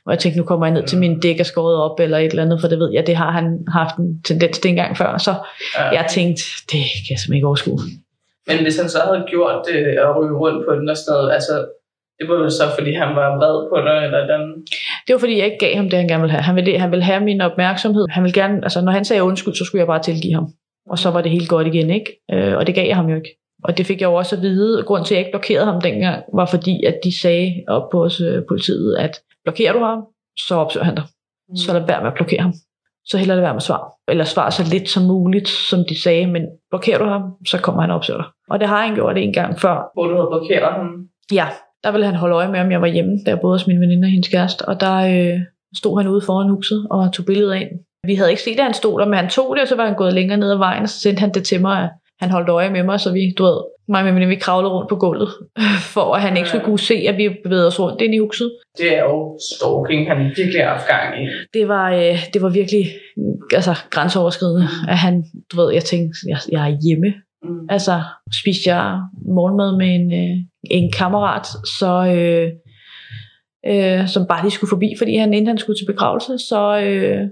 [0.06, 2.24] Og jeg tænkte, nu kommer jeg ned til min dæk er skåret op, eller et
[2.30, 4.96] eller andet, for det ved jeg, det har han haft en tendens til en gang
[4.96, 5.18] før.
[5.18, 5.34] Så
[5.78, 5.88] ja.
[5.88, 6.42] jeg tænkte,
[6.72, 7.78] det kan jeg simpelthen ikke overskue.
[8.50, 11.32] Men hvis han så havde gjort det og ryge rundt på den og sådan noget,
[11.36, 11.54] altså,
[12.18, 14.42] det var jo så, fordi han var vred på dig, eller den...
[15.06, 16.42] Det var fordi, jeg ikke gav ham det, han gerne ville have.
[16.42, 18.04] Han ville, han ville have min opmærksomhed.
[18.10, 20.48] Han ville gerne, altså når han sagde undskyld, så skulle jeg bare tilgive ham.
[20.90, 22.10] Og så var det helt godt igen, ikke?
[22.32, 23.36] Øh, og det gav jeg ham jo ikke.
[23.64, 24.82] Og det fik jeg jo også at vide.
[24.82, 28.04] Grunden til, at jeg ikke blokerede ham dengang, var fordi, at de sagde op på
[28.04, 30.02] os, øh, politiet, at blokerer du ham,
[30.46, 31.04] så opsøger han dig.
[31.56, 32.52] Så lad være med at blokere ham.
[33.04, 33.90] Så heller lad være med at svare.
[34.08, 37.80] Eller svar så lidt som muligt, som de sagde, men blokerer du ham, så kommer
[37.80, 38.28] han og opsøger dig.
[38.50, 40.88] Og det har han gjort en gang før, Hvor du havde blokeret ham.
[41.32, 41.46] Ja,
[41.84, 44.06] der ville han holde øje med, om jeg var hjemme, jeg boede hos min veninde
[44.06, 44.62] og hendes kæreste.
[44.68, 45.40] Og der øh,
[45.76, 47.70] stod han ude foran huset og tog billeder ind.
[48.06, 49.86] Vi havde ikke set, at han stod der, men han tog det, og så var
[49.86, 51.88] han gået længere ned ad vejen, og så sendte han det til mig.
[52.20, 54.96] Han holdt øje med mig, så vi, du ved, mig veninde, vi kravlede rundt på
[54.96, 55.28] gulvet,
[55.94, 58.50] for at han ikke skulle kunne se, at vi bevægede os rundt ind i huset.
[58.78, 61.28] Det er jo stalking, han virkelig har haft gang i.
[61.54, 62.84] Det var, øh, det var virkelig
[63.54, 67.66] altså, grænseoverskridende, at han, du ved, jeg tænkte, jeg, jeg er hjemme, Mm.
[67.68, 68.02] Altså,
[68.42, 69.00] spiste jeg
[69.36, 70.36] morgenmad med en, øh,
[70.70, 71.46] en kammerat,
[71.78, 72.48] så, øh,
[73.66, 77.28] øh, som bare lige skulle forbi, fordi han inden han skulle til begravelse, så, øh,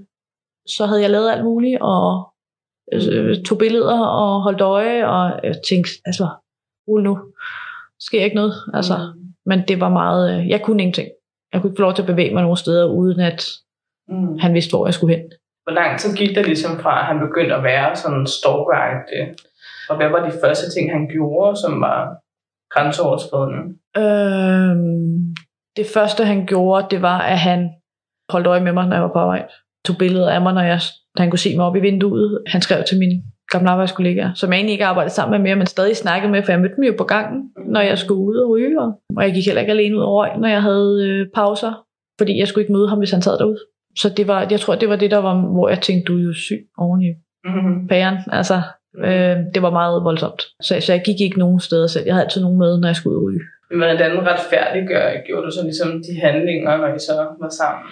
[0.68, 2.32] så havde jeg lavet alt muligt, og
[2.92, 6.28] øh, tog billeder og holdt øje, og jeg tænkte, altså,
[6.88, 7.18] rul nu,
[8.00, 8.54] sker ikke noget.
[8.74, 9.24] Altså, Mm.
[9.46, 11.08] Men det var meget, øh, jeg kunne ingenting.
[11.52, 13.46] Jeg kunne ikke få lov til at bevæge mig nogen steder, uden at
[14.08, 14.38] Mm.
[14.38, 15.24] han vidste, hvor jeg skulle hen.
[15.64, 19.22] Hvor lang tid gik der ligesom fra, at han begyndte at være sådan stalkeragtig?
[19.90, 21.98] Og hvad var de første ting, han gjorde, som var
[22.74, 23.62] grænseoverskridende?
[24.02, 25.34] Øhm,
[25.76, 27.70] det første han gjorde, det var, at han
[28.32, 29.48] holdt øje med mig, når jeg var på arbejde.
[29.86, 30.80] Tog billeder af mig, når, jeg,
[31.16, 32.42] når han kunne se mig op i vinduet.
[32.46, 33.22] Han skrev til mine
[33.52, 36.52] gamle arbejdskollegaer, som jeg egentlig ikke arbejdede sammen med mere, men stadig snakkede med, for
[36.52, 38.80] jeg mødte dem jo på gangen, når jeg skulle ud og ryge.
[38.82, 41.72] Og, og jeg gik heller ikke alene ud og røg, når jeg havde øh, pauser,
[42.18, 43.58] fordi jeg skulle ikke møde ham, hvis han sad derude.
[43.98, 46.22] Så det var, jeg tror, det var det, der var, hvor jeg tænkte, du er
[46.22, 47.10] jo syg oven i
[47.44, 47.88] Mm-hmm.
[47.88, 48.16] pæren.
[48.32, 48.62] Altså,
[49.04, 50.42] øh, det var meget voldsomt.
[50.62, 52.04] Så, så jeg gik ikke nogen steder selv.
[52.06, 53.40] Jeg havde altid nogen med, når jeg skulle ud ryge.
[53.70, 57.84] Men hvordan retfærdiggør, gjorde du så ligesom de handlinger, når I så var sammen?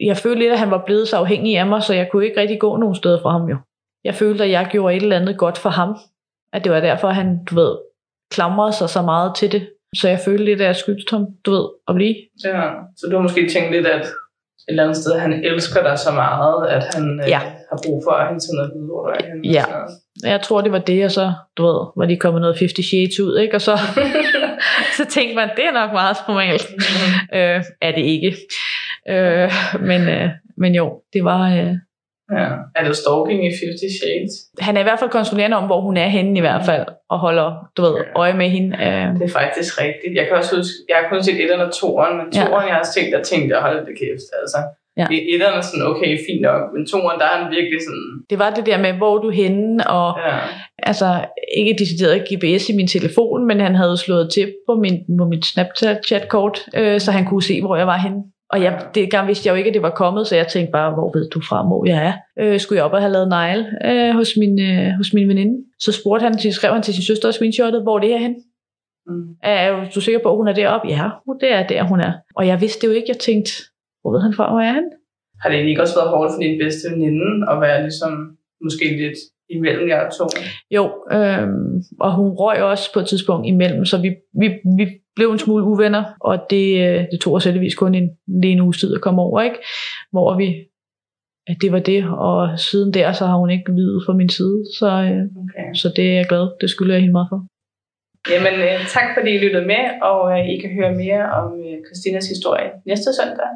[0.00, 2.40] jeg følte lidt, at han var blevet så afhængig af mig, så jeg kunne ikke
[2.40, 3.56] rigtig gå nogen steder fra ham jo.
[4.04, 5.96] Jeg følte, at jeg gjorde et eller andet godt for ham.
[6.52, 7.76] At det var derfor, han, du ved,
[8.32, 9.68] klamrede sig så meget til det.
[9.96, 12.14] Så jeg følte lidt, at jeg skyldte ham, du ved, at blive.
[12.44, 14.08] Ja, så du har måske tænkt lidt, at et
[14.68, 17.36] eller andet sted, han elsker dig så meget, at han Ja.
[17.36, 19.48] øh, har brug for at hele tiden at vide, hvor du er henne.
[19.56, 19.64] Ja.
[20.24, 23.20] Jeg tror, det var det, og så, du ved, var de kommet noget 50 Shades
[23.20, 23.54] ud, ikke?
[23.54, 23.76] Og så,
[24.96, 26.66] så tænkte man, det er nok meget normalt.
[27.34, 28.36] Øh, er det ikke.
[29.08, 31.42] Øh, men, øh, men jo, det var...
[31.56, 31.72] Øh,
[32.38, 32.48] ja.
[32.76, 34.32] Er det stalking i 50 Shades?
[34.66, 37.18] han er i hvert fald kontrollerende om, hvor hun er henne i hvert fald, og
[37.18, 38.76] holder, du ved, øje med hende.
[38.76, 40.12] Øh, Det er faktisk rigtigt.
[40.14, 42.44] Jeg kan også huske, jeg har kun set etteren og toeren, men Ja.
[42.44, 44.58] toeren, jeg har set, der tænkte jeg, hold det kæft, altså.
[44.98, 45.06] Ja.
[45.10, 48.38] I etteren er sådan, okay, fint nok, men toeren, der er han virkelig sådan, det
[48.38, 50.36] var det der med, hvor er du henne, og ja.
[50.78, 51.24] altså
[51.56, 55.44] ikke decideret GPS i min telefon, men han havde slået til på, min, på mit
[55.46, 58.22] Snapchat-kort, øh, så han kunne se, hvor jeg var henne.
[58.50, 60.72] Og jeg, det gang vidste jeg jo ikke, at det var kommet, så jeg tænkte
[60.72, 62.12] bare, hvor ved du fra, hvor jeg er?
[62.42, 65.64] Øh, skulle jeg op og have lavet negle øh, hos, min, øh, hos min veninde?
[65.78, 68.36] Så spurgte han, til, skrev han til sin søster og screenshottet, hvor det er henne.
[69.06, 69.36] Mm.
[69.42, 70.88] Er du sikker på, at hun er deroppe?
[70.88, 71.08] Ja,
[71.40, 72.12] det er der, hun er.
[72.36, 73.08] Og jeg vidste det jo ikke.
[73.08, 73.52] Jeg tænkte,
[74.00, 74.88] hvor ved han fra, hvor er han?
[75.40, 78.12] Har det egentlig ikke også været hårdt for din bedste veninde at være ligesom,
[78.64, 79.18] måske lidt
[79.50, 80.24] imellem jer to?
[80.76, 84.84] Jo, øhm, og hun røg også på et tidspunkt imellem, så vi, vi, vi
[85.16, 88.08] blev en smule uvenner, og det, øh, det tog os heldigvis kun en,
[88.42, 89.58] lige en uges tid at komme over, ikke?
[90.12, 90.46] Hvor vi,
[91.46, 94.58] at det var det, og siden der, så har hun ikke videt fra min side,
[94.78, 95.74] så, øh, Okay.
[95.74, 97.40] så det er jeg glad, det skylder jeg hende meget for.
[98.32, 101.76] Jamen, øh, tak fordi I lyttede med, og øh, I kan høre mere om øh,
[101.86, 103.50] Christinas historie næste søndag.